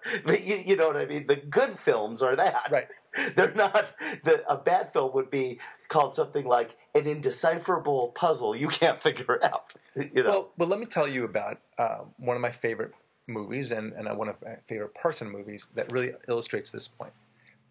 You, 0.44 0.56
you 0.56 0.76
know 0.76 0.88
what 0.88 0.96
I 0.98 1.06
mean? 1.06 1.26
The 1.26 1.36
good 1.36 1.78
films 1.78 2.20
are 2.20 2.36
that. 2.36 2.68
right. 2.70 2.86
They're 3.36 3.54
not. 3.54 3.92
The, 4.24 4.44
a 4.48 4.56
bad 4.56 4.92
film 4.92 5.12
would 5.14 5.30
be 5.30 5.58
called 5.88 6.14
something 6.14 6.44
like 6.44 6.76
an 6.94 7.06
indecipherable 7.06 8.08
puzzle 8.08 8.56
you 8.56 8.68
can't 8.68 9.02
figure 9.08 9.38
out. 9.44 9.74
You 9.96 10.22
know. 10.22 10.30
Well, 10.30 10.52
but 10.58 10.68
let 10.68 10.80
me 10.80 10.86
tell 10.86 11.06
you 11.06 11.24
about 11.24 11.60
uh, 11.78 12.00
one 12.16 12.36
of 12.36 12.42
my 12.42 12.50
favorite 12.50 12.92
movies 13.26 13.70
and, 13.70 13.92
and 13.92 14.08
uh, 14.08 14.14
one 14.14 14.28
of 14.28 14.36
my 14.42 14.56
favorite 14.66 14.94
parts 14.94 15.20
the 15.20 15.26
movies 15.26 15.68
that 15.74 15.90
really 15.92 16.12
illustrates 16.28 16.70
this 16.70 16.88
point. 16.88 17.12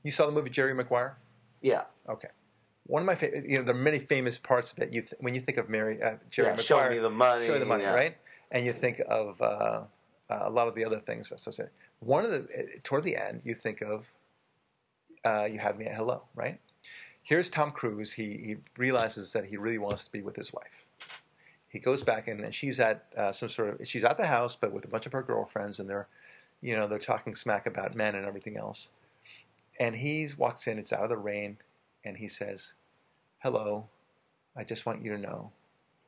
You 0.03 0.11
saw 0.11 0.25
the 0.25 0.31
movie 0.31 0.49
Jerry 0.49 0.73
Maguire? 0.73 1.17
yeah. 1.61 1.83
Okay. 2.09 2.29
One 2.85 3.01
of 3.01 3.05
my 3.05 3.15
favorite, 3.15 3.49
you 3.49 3.57
know, 3.57 3.63
there 3.63 3.73
are 3.73 3.77
many 3.77 3.99
famous 3.99 4.37
parts 4.37 4.73
of 4.73 4.79
it. 4.79 4.93
You 4.93 5.01
th- 5.01 5.13
when 5.19 5.33
you 5.33 5.39
think 5.39 5.57
of 5.57 5.69
Mary, 5.69 6.03
uh, 6.03 6.15
Jerry 6.29 6.49
Yeah, 6.49 6.55
Maguire, 6.57 6.65
show 6.65 6.89
me 6.89 6.97
the 6.99 7.09
money, 7.09 7.45
show 7.45 7.53
me 7.53 7.59
the 7.59 7.65
money, 7.65 7.83
yeah. 7.83 7.93
right? 7.93 8.17
And 8.51 8.65
you 8.65 8.73
think 8.73 9.01
of 9.07 9.41
uh, 9.41 9.45
uh, 10.29 10.39
a 10.41 10.49
lot 10.49 10.67
of 10.67 10.75
the 10.75 10.83
other 10.83 10.99
things 10.99 11.31
associated. 11.31 11.71
One 11.99 12.25
of 12.25 12.31
the 12.31 12.39
uh, 12.39 12.63
toward 12.83 13.03
the 13.03 13.15
end, 13.15 13.41
you 13.45 13.55
think 13.55 13.81
of 13.81 14.11
uh, 15.25 15.47
you 15.49 15.59
had 15.59 15.77
me 15.77 15.85
at 15.85 15.95
hello, 15.95 16.23
right? 16.35 16.59
Here's 17.23 17.49
Tom 17.49 17.71
Cruise. 17.71 18.13
He, 18.13 18.25
he 18.25 18.57
realizes 18.77 19.31
that 19.33 19.45
he 19.45 19.57
really 19.57 19.77
wants 19.77 20.03
to 20.05 20.11
be 20.11 20.21
with 20.21 20.35
his 20.35 20.53
wife. 20.53 20.85
He 21.69 21.79
goes 21.79 22.03
back 22.03 22.27
in, 22.27 22.43
and 22.43 22.53
she's 22.53 22.79
at 22.79 23.05
uh, 23.17 23.31
some 23.31 23.49
sort 23.49 23.81
of 23.81 23.87
she's 23.87 24.03
at 24.03 24.17
the 24.17 24.27
house, 24.27 24.55
but 24.55 24.73
with 24.73 24.85
a 24.85 24.87
bunch 24.87 25.05
of 25.05 25.11
her 25.13 25.23
girlfriends, 25.23 25.79
and 25.79 25.89
they're, 25.89 26.07
you 26.61 26.75
know, 26.75 26.85
they're 26.85 26.99
talking 26.99 27.33
smack 27.33 27.65
about 27.65 27.95
men 27.95 28.13
and 28.15 28.25
everything 28.25 28.57
else. 28.57 28.91
And 29.79 29.95
he 29.95 30.27
walks 30.37 30.67
in. 30.67 30.77
It's 30.77 30.93
out 30.93 31.01
of 31.01 31.09
the 31.09 31.17
rain, 31.17 31.57
and 32.05 32.17
he 32.17 32.27
says, 32.27 32.73
"Hello, 33.39 33.87
I 34.55 34.63
just 34.63 34.85
want 34.85 35.03
you 35.03 35.11
to 35.13 35.17
know 35.17 35.51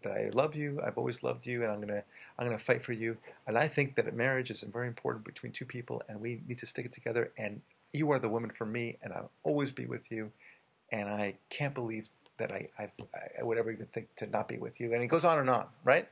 that 0.04 0.14
I 0.14 0.30
love 0.34 0.56
you. 0.56 0.80
I've 0.86 0.98
always 0.98 1.24
loved 1.24 1.46
you, 1.46 1.64
and 1.64 1.72
I'm 1.72 1.82
gonna 1.82 2.04
I'm 2.38 2.46
gonna 2.46 2.60
fight 2.60 2.82
for 2.82 2.94
you. 2.94 3.18
And 3.48 3.58
I 3.58 3.68
think 3.68 3.96
that 3.96 4.14
marriage 4.16 4.52
is 4.52 4.62
very 4.64 4.88
important 4.88 5.26
between 5.26 5.52
two 5.52 5.66
people, 5.66 6.02
and 6.08 6.22
we 6.22 6.42
need 6.48 6.60
to 6.60 6.66
stick 6.66 6.86
it 6.86 6.92
together. 6.92 7.32
And 7.38 7.62
you 7.96 8.12
are 8.12 8.20
the 8.20 8.30
woman 8.30 8.50
for 8.50 8.66
me, 8.66 8.98
and 9.02 9.14
I'll 9.14 9.32
always 9.44 9.72
be 9.72 9.86
with 9.86 10.12
you. 10.12 10.32
And 10.92 11.10
I 11.10 11.36
can't 11.50 11.74
believe 11.74 12.10
that 12.38 12.52
I 12.52 12.70
I, 12.78 12.90
I 13.40 13.44
would 13.44 13.58
ever 13.58 13.72
even 13.72 13.86
think 13.86 14.14
to 14.18 14.28
not 14.28 14.48
be 14.48 14.58
with 14.58 14.80
you. 14.80 14.94
And 14.94 15.02
he 15.02 15.08
goes 15.08 15.26
on 15.26 15.40
and 15.40 15.50
on, 15.50 15.68
right? 15.84 16.08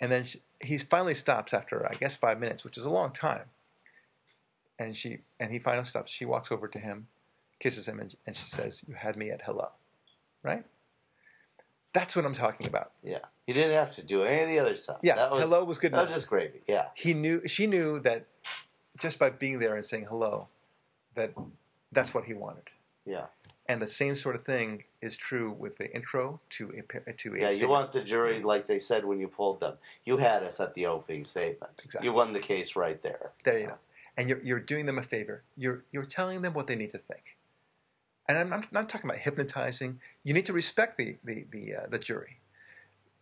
And 0.00 0.10
then 0.10 0.24
she, 0.24 0.40
he 0.60 0.78
finally 0.78 1.14
stops 1.14 1.52
after 1.54 1.86
I 1.88 1.94
guess 1.94 2.16
five 2.16 2.40
minutes, 2.40 2.64
which 2.64 2.78
is 2.78 2.84
a 2.84 2.90
long 2.90 3.12
time. 3.12 3.44
And 4.78 4.96
she 4.96 5.18
and 5.40 5.52
he 5.52 5.58
finally 5.58 5.84
stops. 5.84 6.10
She 6.10 6.24
walks 6.24 6.52
over 6.52 6.68
to 6.68 6.78
him, 6.78 7.08
kisses 7.58 7.86
him, 7.86 8.00
and, 8.00 8.14
and 8.26 8.34
she 8.34 8.48
says, 8.48 8.84
"You 8.86 8.94
had 8.94 9.16
me 9.16 9.30
at 9.30 9.42
hello," 9.42 9.70
right? 10.44 10.64
That's 11.92 12.14
what 12.14 12.24
I'm 12.24 12.34
talking 12.34 12.66
about. 12.66 12.92
Yeah, 13.02 13.18
you 13.46 13.54
didn't 13.54 13.72
have 13.72 13.92
to 13.96 14.02
do 14.02 14.22
any 14.22 14.42
of 14.42 14.48
the 14.48 14.58
other 14.60 14.76
stuff. 14.76 14.98
Yeah, 15.02 15.16
that 15.16 15.32
was, 15.32 15.42
hello 15.42 15.64
was 15.64 15.78
good 15.78 15.92
enough. 15.92 16.02
That 16.02 16.12
enough. 16.12 16.14
was 16.14 16.22
just 16.22 16.30
gravy. 16.30 16.60
Yeah, 16.68 16.86
he 16.94 17.12
knew 17.14 17.46
she 17.48 17.66
knew 17.66 17.98
that 18.00 18.26
just 18.98 19.18
by 19.18 19.30
being 19.30 19.58
there 19.58 19.74
and 19.74 19.84
saying 19.84 20.06
hello, 20.08 20.48
that 21.14 21.32
that's 21.92 22.14
what 22.14 22.24
he 22.24 22.34
wanted. 22.34 22.70
yeah, 23.06 23.26
And 23.66 23.80
the 23.80 23.86
same 23.86 24.14
sort 24.14 24.36
of 24.36 24.42
thing 24.42 24.84
is 25.00 25.16
true 25.16 25.52
with 25.52 25.78
the 25.78 25.94
intro 25.94 26.40
to 26.50 26.72
a 26.76 27.12
to 27.12 27.34
a 27.34 27.38
yeah. 27.38 27.50
You 27.50 27.68
want 27.68 27.92
the 27.92 28.02
jury, 28.02 28.42
like 28.42 28.66
they 28.66 28.78
said 28.78 29.04
when 29.04 29.18
you 29.20 29.28
pulled 29.28 29.60
them. 29.60 29.74
You 30.04 30.16
had 30.18 30.42
us 30.42 30.60
at 30.60 30.74
the 30.74 30.86
opening 30.86 31.24
statement. 31.24 31.72
Exactly. 31.84 32.06
You 32.06 32.12
won 32.12 32.32
the 32.32 32.40
case 32.40 32.76
right 32.76 33.02
there. 33.02 33.30
there 33.44 33.58
you 33.58 33.66
go, 33.66 33.74
and 34.16 34.28
you're 34.28 34.42
you're 34.42 34.60
doing 34.60 34.86
them 34.86 34.98
a 34.98 35.02
favor. 35.02 35.42
You're 35.56 35.84
you're 35.92 36.04
telling 36.04 36.42
them 36.42 36.52
what 36.54 36.66
they 36.66 36.76
need 36.76 36.90
to 36.90 36.98
think. 36.98 37.36
And 38.28 38.36
I'm 38.36 38.50
not, 38.50 38.70
not 38.72 38.88
talking 38.90 39.08
about 39.08 39.20
hypnotizing. 39.20 40.00
You 40.22 40.34
need 40.34 40.44
to 40.46 40.52
respect 40.52 40.98
the 40.98 41.16
the 41.24 41.46
the, 41.50 41.74
uh, 41.76 41.86
the 41.88 41.98
jury, 41.98 42.40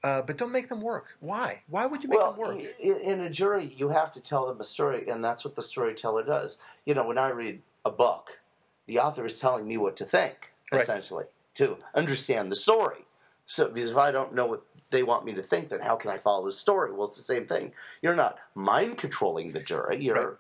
uh, 0.03 0.23
but 0.23 0.37
don't 0.37 0.53
make 0.53 0.69
them 0.69 0.81
work. 0.81 1.17
Why? 1.21 1.63
Why 1.69 1.87
would 1.87 2.03
you 2.03 2.09
make 2.09 2.19
well, 2.19 2.33
them 2.33 2.41
work? 2.41 2.59
in 2.81 3.21
a 3.21 3.31
jury, 3.31 3.73
you 3.77 3.89
have 3.91 4.13
to 4.13 4.21
tell 4.21 4.47
them 4.47 4.61
a 4.61 4.65
story, 4.65 5.09
and 5.09 5.25
that's 5.25 5.45
what 5.45 5.55
the 5.55 5.63
storyteller 5.63 6.25
does. 6.25 6.59
You 6.85 6.95
know, 6.95 7.07
when 7.07 7.19
I 7.19 7.29
read 7.29 7.63
a 7.87 7.91
book, 7.91 8.41
the 8.87 8.99
author 8.99 9.25
is 9.25 9.39
telling 9.41 9.67
me 9.67 9.77
what 9.77 9.97
to 9.97 10.05
think, 10.05 10.53
Right. 10.73 10.83
essentially, 10.83 11.27
to 11.55 11.79
understand 11.95 12.51
the 12.51 12.57
story. 12.57 13.07
So, 13.47 13.69
because 13.69 13.91
if 13.93 13.97
I 13.97 14.11
don't 14.11 14.35
know 14.35 14.47
what 14.47 14.63
they 14.91 15.05
want 15.05 15.25
me 15.25 15.33
to 15.35 15.43
think, 15.43 15.69
then 15.69 15.81
how 15.81 15.95
can 15.97 16.11
I 16.11 16.19
follow 16.19 16.45
the 16.45 16.53
story? 16.53 16.93
Well, 16.93 17.07
it's 17.07 17.17
the 17.17 17.23
same 17.23 17.47
thing. 17.47 17.73
You're 18.03 18.17
not 18.17 18.39
mind 18.55 18.99
controlling 18.99 19.53
the 19.53 19.61
jury. 19.61 20.03
You're 20.03 20.15
Right. 20.17 20.37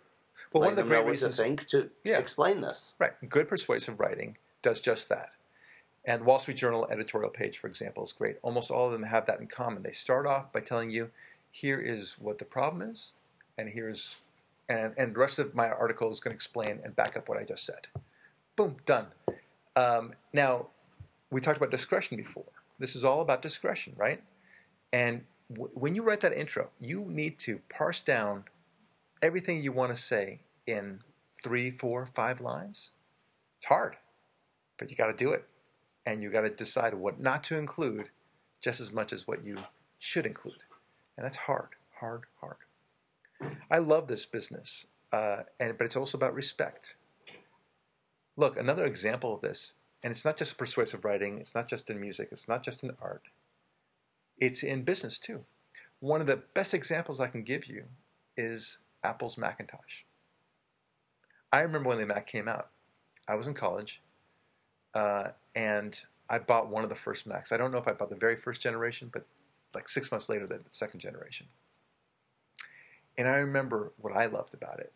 Well, 0.52 0.62
one 0.62 0.70
of 0.70 0.76
the 0.76 0.82
great 0.82 1.04
reasons 1.04 1.36
to 1.36 1.42
think 1.42 1.66
to 1.68 1.90
Yeah. 2.02 2.18
explain 2.18 2.60
this. 2.60 2.94
Right. 2.98 3.12
Good 3.28 3.48
persuasive 3.48 4.00
writing 4.00 4.38
does 4.62 4.80
just 4.80 5.08
that. 5.08 5.32
And 6.04 6.24
Wall 6.24 6.38
Street 6.38 6.56
Journal 6.56 6.86
editorial 6.90 7.30
page, 7.30 7.58
for 7.58 7.66
example, 7.66 8.02
is 8.04 8.12
great. 8.12 8.38
Almost 8.42 8.70
all 8.70 8.86
of 8.86 8.92
them 8.92 9.02
have 9.02 9.26
that 9.26 9.40
in 9.40 9.46
common. 9.48 9.82
They 9.82 9.90
start 9.92 10.26
off 10.26 10.52
by 10.52 10.60
telling 10.60 10.90
you, 10.90 11.10
here 11.50 11.80
is 11.80 12.18
what 12.18 12.38
the 12.38 12.44
problem 12.44 12.82
is, 12.90 13.12
and 13.58 13.68
here's 13.68 14.20
and 14.68 14.94
and 14.96 15.14
the 15.14 15.18
rest 15.18 15.38
of 15.38 15.54
my 15.54 15.68
article 15.68 16.10
is 16.10 16.20
going 16.20 16.32
to 16.32 16.34
explain 16.34 16.80
and 16.84 16.94
back 16.96 17.16
up 17.16 17.28
what 17.28 17.38
I 17.38 17.44
just 17.44 17.64
said. 17.64 17.86
Boom, 18.56 18.76
done. 18.86 19.06
Um, 19.76 20.14
now, 20.32 20.68
we 21.30 21.40
talked 21.40 21.58
about 21.58 21.70
discretion 21.70 22.16
before. 22.16 22.44
This 22.78 22.96
is 22.96 23.04
all 23.04 23.20
about 23.20 23.42
discretion, 23.42 23.94
right? 23.96 24.22
And 24.92 25.22
w- 25.52 25.70
when 25.74 25.94
you 25.94 26.02
write 26.02 26.20
that 26.20 26.32
intro, 26.32 26.70
you 26.80 27.04
need 27.06 27.38
to 27.40 27.60
parse 27.68 28.00
down 28.00 28.44
everything 29.22 29.62
you 29.62 29.72
want 29.72 29.94
to 29.94 30.00
say 30.00 30.40
in 30.66 31.00
three, 31.42 31.70
four, 31.70 32.06
five 32.06 32.40
lines. 32.40 32.92
It's 33.58 33.66
hard, 33.66 33.96
but 34.78 34.90
you 34.90 34.96
got 34.96 35.06
to 35.06 35.24
do 35.24 35.32
it. 35.32 35.44
And 36.06 36.22
you 36.22 36.30
got 36.30 36.42
to 36.42 36.50
decide 36.50 36.94
what 36.94 37.20
not 37.20 37.42
to 37.44 37.58
include 37.58 38.10
just 38.60 38.80
as 38.80 38.92
much 38.92 39.12
as 39.12 39.26
what 39.26 39.44
you 39.44 39.56
should 39.98 40.24
include. 40.24 40.58
And 41.16 41.24
that's 41.24 41.36
hard, 41.36 41.70
hard, 41.98 42.22
hard. 42.40 42.56
I 43.70 43.78
love 43.78 44.08
this 44.08 44.26
business, 44.26 44.86
uh, 45.12 45.42
and, 45.58 45.76
but 45.76 45.84
it's 45.84 45.96
also 45.96 46.16
about 46.18 46.34
respect. 46.34 46.96
Look, 48.36 48.56
another 48.56 48.84
example 48.86 49.34
of 49.34 49.40
this, 49.40 49.74
and 50.02 50.10
it's 50.10 50.24
not 50.24 50.36
just 50.36 50.58
persuasive 50.58 51.04
writing, 51.04 51.38
it's 51.38 51.54
not 51.54 51.68
just 51.68 51.90
in 51.90 52.00
music, 52.00 52.28
it's 52.32 52.48
not 52.48 52.62
just 52.62 52.82
in 52.82 52.92
art, 53.00 53.22
it's 54.38 54.62
in 54.62 54.82
business 54.82 55.18
too. 55.18 55.44
One 56.00 56.20
of 56.20 56.26
the 56.26 56.42
best 56.54 56.74
examples 56.74 57.20
I 57.20 57.28
can 57.28 57.42
give 57.42 57.66
you 57.66 57.84
is 58.36 58.78
Apple's 59.02 59.38
Macintosh. 59.38 60.02
I 61.52 61.60
remember 61.60 61.88
when 61.88 61.98
the 61.98 62.06
Mac 62.06 62.26
came 62.26 62.48
out. 62.48 62.68
I 63.28 63.34
was 63.34 63.46
in 63.46 63.54
college, 63.54 64.02
uh, 64.94 65.28
and 65.54 65.98
I 66.28 66.38
bought 66.38 66.68
one 66.68 66.82
of 66.82 66.88
the 66.88 66.94
first 66.94 67.26
Macs. 67.26 67.52
I 67.52 67.56
don't 67.56 67.72
know 67.72 67.78
if 67.78 67.88
I 67.88 67.92
bought 67.92 68.10
the 68.10 68.16
very 68.16 68.36
first 68.36 68.60
generation, 68.60 69.08
but 69.12 69.24
like 69.74 69.88
six 69.88 70.10
months 70.10 70.28
later, 70.28 70.46
the 70.46 70.60
second 70.70 71.00
generation. 71.00 71.46
And 73.18 73.26
I 73.28 73.36
remember 73.38 73.92
what 73.98 74.14
I 74.16 74.26
loved 74.26 74.54
about 74.54 74.78
it. 74.80 74.92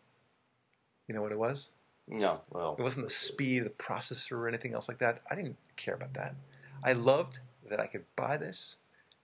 You 1.07 1.15
know 1.15 1.21
what 1.21 1.31
it 1.31 1.39
was? 1.39 1.69
No, 2.07 2.41
well, 2.51 2.75
It 2.77 2.81
wasn't 2.81 3.05
the 3.07 3.13
speed 3.13 3.59
of 3.59 3.63
the 3.65 3.69
processor 3.71 4.33
or 4.33 4.47
anything 4.47 4.73
else 4.73 4.87
like 4.87 4.97
that. 4.99 5.21
I 5.29 5.35
didn't 5.35 5.57
care 5.75 5.93
about 5.95 6.13
that. 6.15 6.35
I 6.83 6.93
loved 6.93 7.39
that 7.69 7.79
I 7.79 7.87
could 7.87 8.03
buy 8.15 8.37
this 8.37 8.77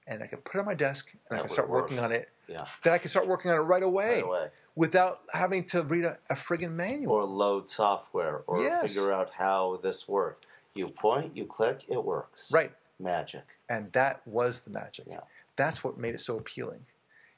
and 0.08 0.24
I 0.24 0.28
could 0.28 0.44
put 0.46 0.56
it 0.56 0.60
on 0.60 0.66
my 0.66 0.74
desk 0.74 1.12
and 1.30 1.38
I 1.38 1.42
could 1.42 1.52
start 1.52 1.70
work. 1.70 1.84
working 1.84 2.00
on 2.00 2.12
it. 2.12 2.30
yeah, 2.48 2.66
That 2.84 2.94
I 2.94 2.98
could 2.98 3.10
start 3.10 3.28
working 3.28 3.52
on 3.52 3.58
it 3.58 3.62
right 3.62 3.84
away, 3.84 4.16
right 4.16 4.24
away. 4.24 4.48
without 4.76 5.22
having 5.34 5.66
to 5.66 5.84
read 5.84 6.06
a, 6.06 6.18
a 6.30 6.34
friggin' 6.36 6.72
manual. 6.72 7.14
Or 7.14 7.26
load 7.26 7.70
software, 7.70 8.44
or 8.48 8.62
Yes. 8.64 8.94
figure 8.94 9.12
out 9.12 9.32
how 9.34 9.80
this 9.84 10.08
works. 10.08 10.46
You 10.76 10.88
point, 10.88 11.36
you 11.36 11.46
click, 11.46 11.84
it 11.90 12.04
works. 12.04 12.52
right. 12.52 12.72
Magic. 13.00 13.44
And 13.70 13.92
that 13.92 14.26
was 14.26 14.62
the 14.62 14.70
magic. 14.72 15.06
Yeah. 15.10 15.20
That's 15.56 15.84
what 15.84 15.98
made 15.98 16.14
it 16.16 16.20
so 16.20 16.38
appealing. 16.38 16.86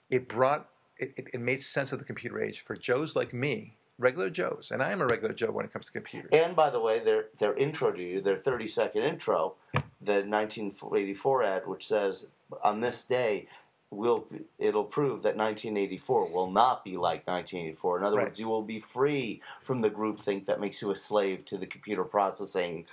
It 0.09 0.27
brought, 0.27 0.69
it, 0.99 1.13
it, 1.17 1.29
it 1.33 1.39
made 1.39 1.61
sense 1.61 1.91
of 1.91 1.99
the 1.99 2.05
computer 2.05 2.39
age 2.39 2.61
for 2.61 2.75
Joes 2.75 3.15
like 3.15 3.33
me, 3.33 3.75
regular 3.97 4.29
Joes. 4.29 4.71
And 4.71 4.81
I 4.83 4.91
am 4.91 5.01
a 5.01 5.07
regular 5.07 5.33
Joe 5.33 5.51
when 5.51 5.65
it 5.65 5.73
comes 5.73 5.85
to 5.87 5.91
computers. 5.91 6.29
And 6.33 6.55
by 6.55 6.69
the 6.69 6.79
way, 6.79 6.99
their 6.99 7.25
their 7.39 7.55
intro 7.55 7.91
to 7.91 8.01
you, 8.01 8.21
their 8.21 8.37
thirty 8.37 8.67
second 8.67 9.03
intro, 9.03 9.55
the 10.01 10.23
1984 10.25 11.43
ad, 11.43 11.67
which 11.67 11.87
says, 11.87 12.27
"On 12.63 12.79
this 12.81 13.03
day, 13.03 13.47
will 13.91 14.27
it'll 14.59 14.83
prove 14.83 15.23
that 15.23 15.35
1984 15.35 16.31
will 16.31 16.51
not 16.51 16.83
be 16.83 16.95
like 16.95 17.25
1984. 17.25 17.97
In 17.97 18.03
other 18.03 18.17
Right. 18.17 18.25
words, 18.25 18.39
you 18.39 18.47
will 18.47 18.61
be 18.61 18.79
free 18.79 19.41
from 19.61 19.81
the 19.81 19.89
groupthink 19.89 20.45
that 20.45 20.59
makes 20.59 20.81
you 20.81 20.91
a 20.91 20.95
slave 20.95 21.43
to 21.45 21.57
the 21.57 21.65
computer 21.65 22.03
processing 22.03 22.85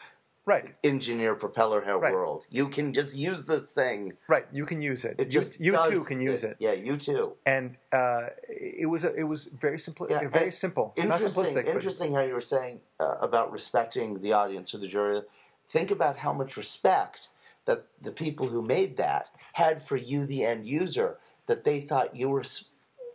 right, 0.46 0.74
engineer 0.82 1.34
propeller 1.34 1.80
hair 1.82 1.98
Right. 1.98 2.12
world. 2.14 2.46
You 2.50 2.68
can 2.68 2.92
just 2.92 3.14
use 3.14 3.44
this 3.46 3.64
thing. 3.64 4.12
right. 4.28 4.46
You 4.52 4.64
can 4.64 4.80
use 4.80 5.04
it. 5.04 5.16
It 5.18 5.28
just 5.30 5.60
you 5.60 5.72
too 5.90 6.04
can 6.04 6.20
use 6.20 6.42
it. 6.44 6.56
Yeah, 6.58 6.72
you 6.72 6.96
too. 6.96 7.34
And 7.44 7.76
uh, 7.92 8.28
it 8.48 8.88
was 8.88 9.04
a, 9.04 9.12
it 9.14 9.24
was 9.24 9.44
very 9.46 9.78
simple, 9.78 10.06
Yeah, 10.08 10.28
very 10.28 10.52
simple, 10.52 10.94
not 10.96 11.04
Interesting. 11.04 11.54
but- 11.54 11.66
interesting 11.66 12.14
how 12.14 12.22
you 12.22 12.34
were 12.34 12.40
saying 12.56 12.80
uh, 13.00 13.16
about 13.20 13.52
respecting 13.52 14.20
the 14.22 14.32
audience 14.32 14.74
or 14.74 14.78
the 14.78 14.88
jury. 14.88 15.22
Think 15.68 15.90
about 15.90 16.16
how 16.18 16.32
much 16.32 16.56
respect 16.56 17.28
that 17.64 17.86
the 18.00 18.12
people 18.12 18.46
who 18.46 18.62
made 18.62 18.96
that 18.96 19.30
had 19.54 19.82
for 19.82 19.96
you, 19.96 20.24
the 20.24 20.44
end 20.44 20.64
user, 20.68 21.18
that 21.46 21.64
they 21.64 21.80
thought 21.80 22.14
you 22.14 22.28
were 22.28 22.44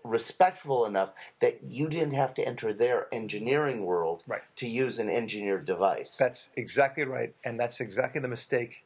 respectful 0.03 0.85
enough 0.85 1.13
that 1.39 1.63
you 1.63 1.87
didn't 1.87 2.13
have 2.13 2.33
to 2.35 2.45
enter 2.47 2.73
their 2.73 3.07
engineering 3.13 3.85
world 3.85 4.23
Right. 4.27 4.41
to 4.57 4.67
use 4.67 4.99
an 4.99 5.09
engineered 5.09 5.65
device. 5.65 6.17
That's 6.17 6.49
exactly 6.55 7.03
right, 7.05 7.33
and 7.43 7.59
that's 7.59 7.79
exactly 7.79 8.21
the 8.21 8.27
mistake 8.27 8.83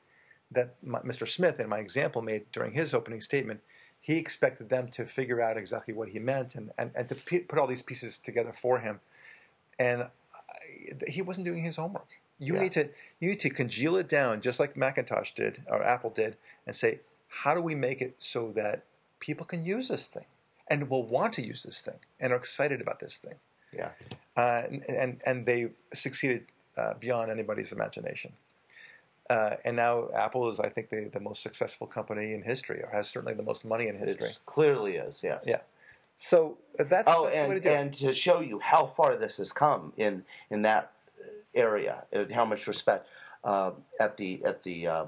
that 0.52 0.76
my, 0.84 1.00
Mr. 1.00 1.28
Smith, 1.28 1.60
in 1.60 1.70
my 1.70 1.80
example, 1.80 2.22
made 2.22 2.52
during 2.52 2.74
his 2.74 2.94
opening 2.94 3.22
statement. 3.22 3.62
He 4.00 4.18
expected 4.18 4.70
them 4.70 4.90
to 4.90 5.06
figure 5.06 5.42
out 5.42 5.58
exactly 5.58 5.94
what 5.94 6.10
he 6.10 6.20
meant 6.20 6.54
and, 6.54 6.72
and, 6.78 6.92
and 6.94 7.10
to 7.10 7.16
p- 7.16 7.40
put 7.40 7.58
all 7.58 7.66
these 7.66 7.82
pieces 7.82 8.18
together 8.20 8.54
for 8.54 8.80
him, 8.80 9.00
and 9.80 10.04
I, 10.04 10.10
he 11.08 11.22
wasn't 11.22 11.46
doing 11.46 11.64
his 11.64 11.78
homework. 11.78 12.08
You 12.38 12.54
Yeah. 12.56 12.60
need 12.62 12.72
to 12.74 12.90
you 13.20 13.30
need 13.30 13.40
to 13.40 13.50
congeal 13.50 13.96
it 13.96 14.08
down, 14.08 14.42
just 14.42 14.60
like 14.60 14.76
Macintosh 14.78 15.32
did 15.32 15.64
or 15.68 15.82
Apple 15.82 16.10
did, 16.10 16.38
and 16.68 16.76
say, 16.76 17.00
how 17.30 17.56
do 17.56 17.62
we 17.62 17.76
make 17.76 18.02
it 18.02 18.16
so 18.20 18.52
that 18.54 18.84
people 19.20 19.46
can 19.46 19.64
use 19.64 19.88
this 19.88 20.08
thing 20.10 20.26
and 20.70 20.90
will 20.90 21.06
want 21.06 21.34
to 21.34 21.46
use 21.46 21.64
this 21.64 21.82
thing 21.82 22.00
and 22.20 22.34
are 22.34 22.38
excited 22.38 22.82
about 22.82 23.00
this 23.00 23.18
thing? 23.18 23.36
yeah. 23.78 23.90
uh, 24.38 24.64
and, 24.70 24.84
and 24.90 25.22
and 25.26 25.46
they 25.46 25.70
succeeded 25.94 26.46
uh, 26.78 26.94
beyond 27.00 27.32
anybody's 27.32 27.72
imagination. 27.72 28.32
Uh, 29.30 29.56
and 29.66 29.76
now 29.76 30.08
Apple 30.14 30.50
is, 30.52 30.60
I 30.60 30.70
think, 30.70 30.90
the, 30.90 31.10
the 31.12 31.20
most 31.20 31.42
successful 31.42 31.88
company 31.88 32.34
in 32.34 32.44
history, 32.44 32.84
or 32.84 32.90
has 32.92 33.10
certainly 33.10 33.34
the 33.34 33.44
most 33.44 33.66
money 33.66 33.88
in 33.88 33.98
history. 33.98 34.28
It 34.28 34.40
clearly 34.46 34.98
is, 34.98 35.24
yes. 35.24 35.44
Yeah. 35.48 35.62
So 36.16 36.60
uh, 36.80 36.84
that's, 36.84 37.06
Oh, 37.08 37.26
that's 37.26 37.36
the 37.36 37.50
way 37.50 37.60
to 37.60 37.70
and, 37.70 37.86
and 37.86 37.94
to 37.96 38.14
show 38.14 38.40
you 38.40 38.60
how 38.60 38.86
far 38.86 39.16
this 39.16 39.38
has 39.38 39.52
come 39.52 39.94
in 39.98 40.24
in 40.52 40.62
that 40.62 40.92
area, 41.56 42.04
how 42.34 42.46
much 42.46 42.68
respect 42.68 43.08
uh, 43.44 43.72
at 44.00 44.18
the 44.18 44.44
at 44.46 44.64
the 44.64 44.88
uh, 44.88 45.06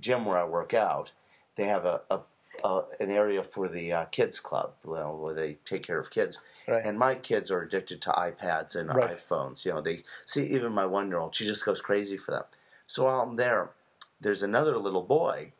gym 0.00 0.24
where 0.24 0.38
I 0.38 0.44
work 0.44 0.72
out. 0.72 1.12
They 1.56 1.64
have 1.64 1.84
a, 1.84 2.00
a, 2.10 2.20
a 2.64 2.82
an 3.00 3.10
area 3.10 3.42
for 3.42 3.68
the 3.68 3.92
uh, 3.92 4.04
kids 4.06 4.40
club, 4.40 4.72
you 4.84 4.94
know, 4.94 5.16
where 5.20 5.34
they 5.34 5.54
take 5.64 5.82
care 5.86 5.98
of 5.98 6.10
kids. 6.10 6.38
Right. 6.68 6.84
And 6.84 6.98
my 6.98 7.14
kids 7.14 7.50
are 7.50 7.62
addicted 7.62 8.00
to 8.02 8.10
iPads 8.10 8.76
and 8.76 8.88
Right. 8.88 9.18
iPhones. 9.18 9.64
You 9.64 9.72
know, 9.72 9.80
they 9.80 10.04
see 10.24 10.46
even 10.46 10.72
my 10.72 10.86
one 10.86 11.08
year 11.08 11.18
old, 11.18 11.34
she 11.34 11.46
just 11.46 11.64
goes 11.64 11.80
crazy 11.80 12.16
for 12.16 12.30
them. 12.30 12.44
So 12.86 13.04
while 13.04 13.20
I'm 13.20 13.36
there, 13.36 13.70
there's 14.20 14.42
another 14.42 14.76
little 14.78 15.02
boy, 15.02 15.52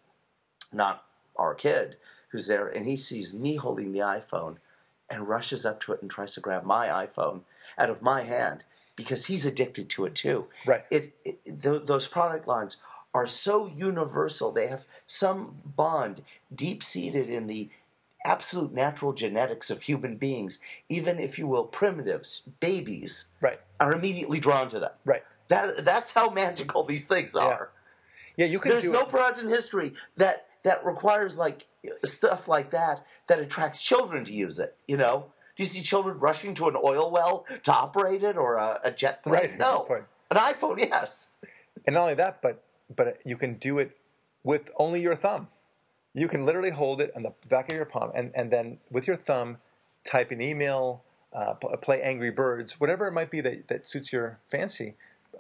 not 0.72 1.04
our 1.36 1.54
kid, 1.54 1.96
who's 2.28 2.46
there, 2.46 2.68
and 2.68 2.86
he 2.86 2.96
sees 2.96 3.32
me 3.32 3.56
holding 3.56 3.92
the 3.92 4.00
iPhone 4.00 4.56
and 5.08 5.28
rushes 5.28 5.66
up 5.66 5.80
to 5.80 5.92
it 5.92 6.02
and 6.02 6.10
tries 6.10 6.32
to 6.32 6.40
grab 6.40 6.64
my 6.64 6.86
iPhone 6.86 7.40
out 7.78 7.90
of 7.90 8.02
my 8.02 8.22
hand 8.22 8.64
because 8.94 9.26
he's 9.26 9.46
addicted 9.46 9.88
to 9.88 10.04
it 10.04 10.14
too. 10.14 10.46
Right. 10.66 10.84
It, 10.90 11.14
it 11.24 11.62
th- 11.62 11.86
those 11.86 12.06
product 12.06 12.46
lines 12.46 12.76
are 13.14 13.26
so 13.26 13.66
universal. 13.66 14.52
They 14.52 14.68
have 14.68 14.86
some 15.06 15.56
bond 15.64 16.22
deep 16.54 16.82
seated 16.82 17.28
in 17.28 17.46
the 17.46 17.68
absolute 18.24 18.72
natural 18.72 19.12
genetics 19.12 19.70
of 19.70 19.82
human 19.82 20.16
beings. 20.16 20.58
Even 20.88 21.18
if 21.18 21.38
you 21.38 21.46
will, 21.46 21.64
primitives, 21.64 22.42
babies, 22.60 23.26
Right. 23.40 23.60
are 23.80 23.92
immediately 23.92 24.38
drawn 24.40 24.68
to 24.68 24.78
them. 24.78 24.92
Right. 25.04 25.22
That 25.48 25.84
that's 25.84 26.12
how 26.12 26.30
magical 26.30 26.84
these 26.84 27.06
things 27.06 27.34
are. 27.34 27.70
Yeah, 28.36 28.46
you 28.46 28.60
can 28.60 28.70
There's 28.70 28.84
no 28.88 29.00
it. 29.02 29.08
product 29.08 29.40
in 29.40 29.48
history 29.48 29.92
that 30.16 30.46
that 30.62 30.84
requires 30.84 31.36
like 31.38 31.66
stuff 32.04 32.46
like 32.46 32.70
that 32.70 33.04
that 33.26 33.40
attracts 33.40 33.82
children 33.82 34.24
to 34.26 34.32
use 34.32 34.58
it. 34.60 34.76
You 34.86 34.96
know, 34.98 35.32
do 35.56 35.62
you 35.62 35.64
see 35.64 35.82
children 35.82 36.18
rushing 36.20 36.54
to 36.54 36.68
an 36.68 36.76
oil 36.76 37.10
well 37.10 37.46
to 37.64 37.72
operate 37.72 38.22
it 38.22 38.36
or 38.36 38.56
a, 38.56 38.78
a 38.84 38.90
jet 38.92 39.22
plane? 39.24 39.34
Right, 39.34 39.58
No, 39.58 39.86
an 40.30 40.36
iPhone, 40.36 40.78
yes. 40.88 41.30
And 41.86 41.94
not 41.94 42.02
only 42.02 42.14
that, 42.14 42.40
but 42.42 42.62
but 42.94 43.18
you 43.24 43.36
can 43.36 43.54
do 43.54 43.78
it 43.78 43.96
with 44.44 44.70
only 44.76 45.00
your 45.00 45.16
thumb. 45.16 45.48
You 46.14 46.26
can 46.28 46.44
literally 46.44 46.70
hold 46.70 47.00
it 47.00 47.12
on 47.14 47.22
the 47.22 47.32
back 47.48 47.70
of 47.70 47.76
your 47.76 47.84
palm, 47.84 48.10
and, 48.14 48.32
and 48.34 48.50
then 48.50 48.78
with 48.90 49.06
your 49.06 49.16
thumb, 49.16 49.58
type 50.04 50.30
an 50.30 50.40
email, 50.40 51.02
uh, 51.32 51.54
play 51.54 52.02
Angry 52.02 52.30
Birds, 52.30 52.80
whatever 52.80 53.06
it 53.06 53.12
might 53.12 53.30
be 53.30 53.40
that, 53.40 53.68
that 53.68 53.86
suits 53.86 54.12
your 54.12 54.38
fancy. 54.48 54.94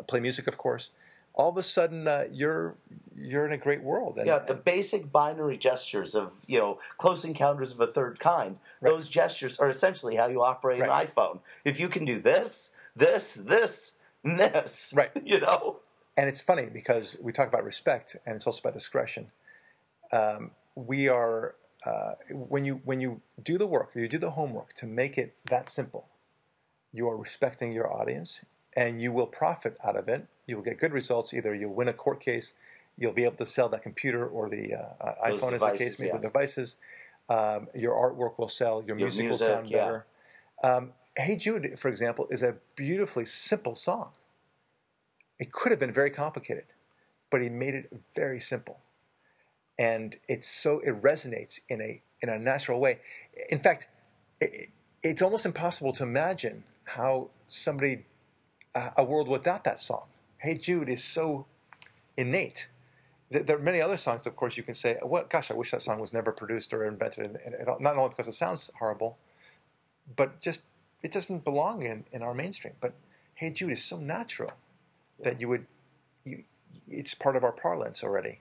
Play 0.06 0.20
music, 0.20 0.46
of 0.46 0.56
course. 0.56 0.90
All 1.34 1.48
of 1.48 1.56
a 1.56 1.62
sudden, 1.62 2.06
uh, 2.06 2.24
you're 2.32 2.74
you're 3.16 3.46
in 3.46 3.52
a 3.52 3.56
great 3.56 3.82
world. 3.82 4.18
And, 4.18 4.26
Yeah, 4.26 4.38
the 4.38 4.54
basic 4.54 5.10
binary 5.12 5.56
gestures 5.56 6.14
of 6.14 6.32
you 6.46 6.58
know 6.58 6.78
close 6.98 7.24
encounters 7.24 7.72
of 7.72 7.80
a 7.80 7.86
third 7.86 8.18
kind. 8.18 8.58
Right. 8.80 8.90
Those 8.90 9.08
gestures 9.08 9.58
are 9.58 9.68
essentially 9.68 10.16
how 10.16 10.28
you 10.28 10.42
operate 10.42 10.80
Right. 10.80 10.90
an 10.90 11.06
iPhone. 11.08 11.40
If 11.64 11.80
you 11.80 11.88
can 11.88 12.04
do 12.04 12.20
this, 12.20 12.72
this, 12.96 13.34
this, 13.34 13.94
and 14.24 14.38
this, 14.38 14.92
Right. 14.94 15.10
You 15.24 15.40
know, 15.40 15.80
and 16.20 16.28
it's 16.28 16.42
funny 16.42 16.68
because 16.70 17.16
we 17.22 17.32
talk 17.32 17.48
about 17.48 17.64
respect, 17.64 18.14
and 18.26 18.36
it's 18.36 18.46
also 18.46 18.60
about 18.60 18.74
discretion. 18.74 19.28
Um, 20.12 20.50
we 20.74 21.08
are 21.08 21.54
uh, 21.86 22.12
when 22.30 22.66
you 22.66 22.82
when 22.84 23.00
you 23.00 23.22
do 23.42 23.56
the 23.56 23.66
work, 23.66 23.92
you 23.94 24.06
do 24.06 24.18
the 24.18 24.32
homework 24.32 24.74
to 24.74 24.86
make 24.86 25.16
it 25.16 25.34
that 25.46 25.70
simple. 25.70 26.08
You 26.92 27.08
are 27.08 27.16
respecting 27.16 27.72
your 27.72 27.90
audience, 27.90 28.42
and 28.76 29.00
you 29.00 29.12
will 29.12 29.28
profit 29.28 29.78
out 29.82 29.96
of 29.96 30.08
it. 30.08 30.26
You 30.46 30.56
will 30.56 30.62
get 30.62 30.78
good 30.78 30.92
results. 30.92 31.32
Either 31.32 31.54
you'll 31.54 31.72
win 31.72 31.88
a 31.88 31.94
court 31.94 32.20
case, 32.20 32.52
you'll 32.98 33.14
be 33.14 33.24
able 33.24 33.36
to 33.36 33.46
sell 33.46 33.70
that 33.70 33.82
computer 33.82 34.28
or 34.28 34.50
the 34.50 34.74
uh, 34.74 34.78
uh, 35.00 35.30
iPhone, 35.30 35.54
as 35.54 35.62
the 35.62 35.74
case 35.78 35.98
may 36.00 36.08
be, 36.08 36.12
the 36.12 36.18
devices. 36.18 36.76
Um, 37.30 37.68
your 37.74 37.94
artwork 37.94 38.38
will 38.38 38.48
sell. 38.48 38.84
Your, 38.86 38.88
Your 38.88 39.08
music, 39.08 39.24
music, 39.24 39.48
will 39.48 39.54
sound 39.54 39.70
yeah. 39.70 39.78
better. 39.78 40.06
Um, 40.62 40.92
hey 41.16 41.36
Jude, 41.36 41.78
for 41.78 41.88
example, 41.88 42.26
is 42.30 42.42
a 42.42 42.56
beautifully 42.76 43.24
simple 43.24 43.74
song. 43.74 44.10
It 45.40 45.50
could 45.50 45.72
have 45.72 45.80
been 45.80 45.92
very 45.92 46.10
complicated, 46.10 46.66
but 47.30 47.40
he 47.40 47.48
made 47.48 47.74
it 47.74 47.90
very 48.14 48.38
simple, 48.38 48.78
and 49.78 50.16
it's 50.28 50.46
so 50.46 50.80
it 50.80 50.94
resonates 50.96 51.60
in 51.70 51.80
a 51.80 52.02
in 52.20 52.28
a 52.28 52.38
natural 52.38 52.78
way. 52.78 52.98
In 53.48 53.58
fact, 53.58 53.88
it, 54.38 54.68
it's 55.02 55.22
almost 55.22 55.46
impossible 55.46 55.92
to 55.94 56.02
imagine 56.02 56.62
how 56.84 57.30
somebody 57.48 58.04
uh, 58.74 58.90
a 58.98 59.02
world 59.02 59.28
without 59.28 59.64
that 59.64 59.80
song. 59.80 60.08
Hey 60.36 60.56
Jude 60.58 60.90
is 60.90 61.02
so 61.02 61.46
innate. 62.18 62.68
There 63.30 63.56
are 63.56 63.60
many 63.60 63.80
other 63.80 63.96
songs, 63.96 64.26
of 64.26 64.36
course, 64.36 64.58
you 64.58 64.62
can 64.62 64.74
say, 64.74 64.98
"What? 65.00 65.30
Gosh, 65.30 65.50
I 65.50 65.54
wish 65.54 65.70
that 65.70 65.80
song 65.80 66.00
was 66.00 66.12
never 66.12 66.32
produced 66.32 66.74
or 66.74 66.84
invented." 66.84 67.38
Not 67.80 67.96
only 67.96 68.10
because 68.10 68.28
it 68.28 68.32
sounds 68.32 68.70
horrible, 68.78 69.16
but 70.16 70.38
just 70.38 70.64
it 71.02 71.12
doesn't 71.12 71.44
belong 71.44 71.82
in, 71.82 72.04
in 72.12 72.22
our 72.22 72.34
mainstream. 72.34 72.74
But 72.78 72.92
"Hey 73.34 73.50
Jude" 73.50 73.72
is 73.72 73.82
so 73.82 73.96
natural 73.96 74.52
that 75.22 75.40
you 75.40 75.48
would, 75.48 75.66
you, 76.24 76.44
it's 76.88 77.14
part 77.14 77.36
of 77.36 77.44
our 77.44 77.52
parlance 77.52 78.04
already. 78.04 78.40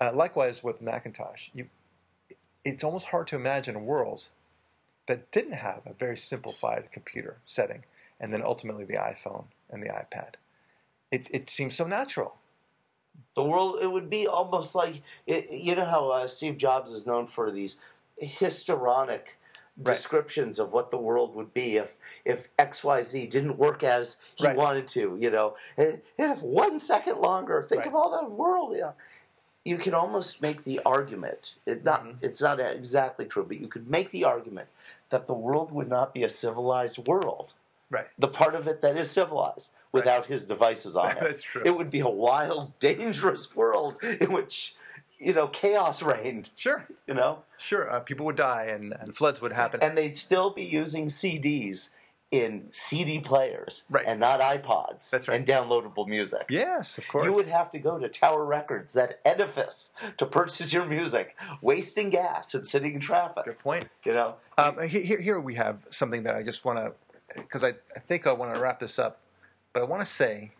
Uh, 0.00 0.12
likewise 0.12 0.64
with 0.64 0.80
Macintosh, 0.82 1.50
you, 1.54 1.66
it's 2.64 2.84
almost 2.84 3.08
hard 3.08 3.26
to 3.28 3.36
imagine 3.36 3.76
a 3.76 3.80
world 3.80 4.28
that 5.06 5.30
didn't 5.32 5.54
have 5.54 5.82
a 5.86 5.94
very 5.94 6.16
simplified 6.16 6.90
computer 6.92 7.38
setting, 7.46 7.84
and 8.20 8.32
then 8.32 8.42
ultimately 8.42 8.84
the 8.84 8.94
iPhone 8.94 9.44
and 9.70 9.82
the 9.82 9.88
iPad. 9.88 10.34
It, 11.10 11.28
it 11.32 11.50
seems 11.50 11.74
so 11.74 11.86
natural. 11.86 12.36
the 13.34 13.44
world 13.44 13.78
it 13.82 13.90
would 13.90 14.10
be 14.10 14.26
almost 14.26 14.74
like 14.74 15.02
it, 15.26 15.50
you 15.50 15.74
know 15.74 15.84
how 15.84 16.08
uh, 16.10 16.28
Steve 16.28 16.58
Jobs 16.58 16.90
is 16.90 17.06
known 17.06 17.26
for 17.26 17.50
these 17.50 17.78
histrionic 18.16 19.38
Right. 19.82 19.94
descriptions 19.94 20.58
of 20.58 20.72
what 20.74 20.90
the 20.90 20.98
world 20.98 21.34
would 21.34 21.54
be 21.54 21.76
if 21.78 21.96
if 22.24 22.48
X 22.58 22.84
Y 22.84 23.02
Z 23.02 23.26
didn't 23.28 23.56
work 23.56 23.82
as 23.82 24.18
he 24.36 24.46
Right. 24.46 24.56
wanted 24.56 24.86
to. 24.88 25.16
You 25.18 25.30
know, 25.30 25.56
and, 25.76 26.02
and 26.18 26.32
if 26.32 26.42
one 26.42 26.78
second 26.78 27.18
longer, 27.20 27.62
think 27.62 27.80
Right. 27.80 27.88
of 27.88 27.94
all 27.94 28.10
that 28.10 28.30
world. 28.30 28.76
Yeah, 28.76 28.92
you 29.64 29.78
can 29.78 29.94
almost 29.94 30.42
make 30.42 30.64
the 30.64 30.80
argument. 30.84 31.56
It 31.64 31.82
not 31.82 32.04
Mhm. 32.04 32.16
it's 32.20 32.42
not 32.42 32.60
exactly 32.60 33.24
true, 33.24 33.44
but 33.44 33.58
you 33.58 33.68
could 33.68 33.88
make 33.88 34.10
the 34.10 34.24
argument 34.24 34.68
that 35.08 35.26
the 35.26 35.34
world 35.34 35.72
would 35.72 35.88
not 35.88 36.12
be 36.12 36.24
a 36.24 36.28
civilized 36.28 36.98
world. 37.06 37.54
Right. 37.88 38.06
The 38.18 38.28
part 38.28 38.54
of 38.54 38.68
it 38.68 38.82
that 38.82 38.96
is 38.96 39.10
civilized 39.10 39.72
without 39.92 40.26
his 40.26 40.46
devices 40.46 40.94
on 40.96 41.12
it. 41.12 41.20
That's 41.20 41.42
true. 41.42 41.62
It 41.64 41.76
would 41.76 41.90
be 41.90 42.00
a 42.00 42.08
wild, 42.08 42.78
dangerous 42.80 43.56
world 43.56 43.96
in 44.04 44.30
which, 44.32 44.74
you 45.20 45.32
know, 45.34 45.46
chaos 45.46 46.02
reigned, 46.12 46.50
Sure. 46.56 46.86
you 47.06 47.14
know? 47.14 47.44
Sure. 47.58 47.90
Uh, 47.90 48.00
people 48.00 48.26
would 48.26 48.36
die 48.36 48.64
and, 48.64 48.92
and 48.98 49.14
floods 49.14 49.40
would 49.42 49.52
happen. 49.52 49.80
And 49.82 49.96
they'd 49.96 50.16
still 50.16 50.50
be 50.50 50.64
using 50.64 51.06
CDs 51.06 51.90
in 52.30 52.68
CD 52.70 53.18
players 53.20 53.82
Right. 53.90 54.04
and 54.06 54.20
not 54.20 54.40
iPods 54.40 55.10
That's 55.10 55.26
right. 55.28 55.34
and 55.36 55.44
downloadable 55.46 56.06
music. 56.06 56.46
yes, 56.48 56.96
of 56.96 57.06
course. 57.08 57.24
You 57.24 57.32
would 57.32 57.48
have 57.48 57.70
to 57.72 57.78
go 57.80 57.98
to 57.98 58.08
Tower 58.08 58.44
Records, 58.44 58.92
that 58.94 59.20
edifice, 59.24 59.92
to 60.16 60.26
purchase 60.26 60.72
your 60.72 60.86
music, 60.86 61.36
wasting 61.60 62.08
gas 62.08 62.54
and 62.54 62.66
sitting 62.68 62.94
in 62.94 63.00
traffic. 63.00 63.44
Good 63.44 63.58
point. 63.58 63.88
You 64.04 64.12
know, 64.14 64.36
Um, 64.56 64.80
here, 64.88 65.20
here 65.20 65.40
we 65.40 65.54
have 65.54 65.86
something 65.90 66.22
that 66.22 66.36
I 66.36 66.42
just 66.44 66.64
want 66.64 66.78
to, 66.78 66.92
because 67.34 67.64
I, 67.64 67.70
I 67.96 67.98
think 68.06 68.26
I 68.28 68.32
want 68.32 68.54
to 68.54 68.60
wrap 68.60 68.78
this 68.78 68.98
up, 68.98 69.18
but 69.72 69.82
I 69.82 69.84
want 69.86 70.00
to 70.00 70.06
say, 70.06 70.52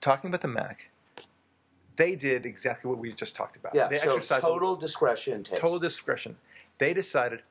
talking 0.00 0.28
about 0.28 0.42
the 0.42 0.48
Mac, 0.48 0.90
they 1.96 2.16
did 2.16 2.46
exactly 2.46 2.90
what 2.90 2.98
we 2.98 3.12
just 3.12 3.36
talked 3.36 3.56
about. 3.56 3.74
yeah. 3.74 3.88
they 3.88 3.98
so 3.98 4.10
exercised 4.10 4.44
total 4.44 4.76
discretion 4.76 5.42
total 5.42 5.78
discretion. 5.78 6.36
They 6.78 6.92
decided 6.92 7.42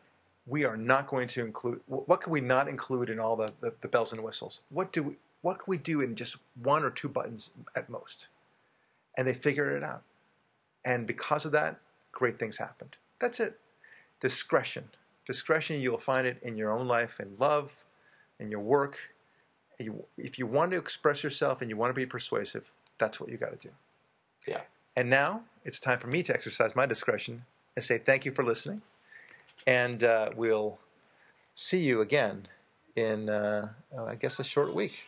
we 0.45 0.65
are 0.65 0.75
not 0.75 1.07
going 1.07 1.27
to 1.29 1.41
include. 1.41 1.81
What 1.87 2.21
can 2.21 2.31
we 2.31 2.41
not 2.41 2.67
include 2.67 3.09
in 3.09 3.19
all 3.19 3.35
the, 3.35 3.51
the, 3.61 3.73
the 3.81 3.87
bells 3.87 4.11
and 4.11 4.23
whistles? 4.23 4.61
What 4.69 4.91
do 4.91 5.03
we, 5.03 5.15
what 5.41 5.59
can 5.59 5.65
we 5.67 5.77
do 5.77 6.01
in 6.01 6.15
just 6.15 6.37
one 6.61 6.83
or 6.83 6.89
two 6.89 7.07
buttons 7.07 7.51
at 7.75 7.89
most? 7.89 8.27
And 9.17 9.27
they 9.27 9.33
figured 9.33 9.71
it 9.77 9.83
out. 9.83 10.03
And 10.85 11.07
because 11.07 11.45
of 11.45 11.51
that, 11.53 11.79
great 12.11 12.37
things 12.37 12.57
happened. 12.57 12.97
That's 13.19 13.39
it. 13.39 13.59
Discretion. 14.19 14.89
Discretion, 15.25 15.79
you'll 15.79 15.97
find 15.97 16.27
it 16.27 16.37
in 16.41 16.57
your 16.57 16.71
own 16.71 16.87
life, 16.87 17.19
in 17.19 17.35
love, 17.37 17.85
in 18.39 18.51
your 18.51 18.59
work. 18.59 18.97
If 20.17 20.37
you 20.37 20.45
want 20.45 20.71
to 20.71 20.77
express 20.77 21.23
yourself 21.23 21.61
and 21.61 21.69
you 21.69 21.77
want 21.77 21.89
to 21.91 21.93
be 21.93 22.05
persuasive, 22.05 22.71
that's 22.97 23.19
what 23.19 23.29
you 23.29 23.37
got 23.37 23.57
to 23.57 23.67
do. 23.67 23.73
Yeah. 24.47 24.61
And 24.95 25.09
now 25.09 25.43
it's 25.63 25.79
time 25.79 25.99
for 25.99 26.07
me 26.07 26.23
to 26.23 26.33
exercise 26.33 26.75
my 26.75 26.85
discretion 26.85 27.45
and 27.75 27.83
say 27.83 27.97
thank 27.97 28.25
you 28.25 28.31
for 28.31 28.43
listening. 28.43 28.81
And 29.65 30.03
uh, 30.03 30.29
we'll 30.35 30.79
see 31.53 31.79
you 31.79 32.01
again 32.01 32.47
in, 32.95 33.29
uh, 33.29 33.69
uh, 33.95 34.05
I 34.05 34.15
guess, 34.15 34.39
a 34.39 34.43
short 34.43 34.73
week. 34.73 35.03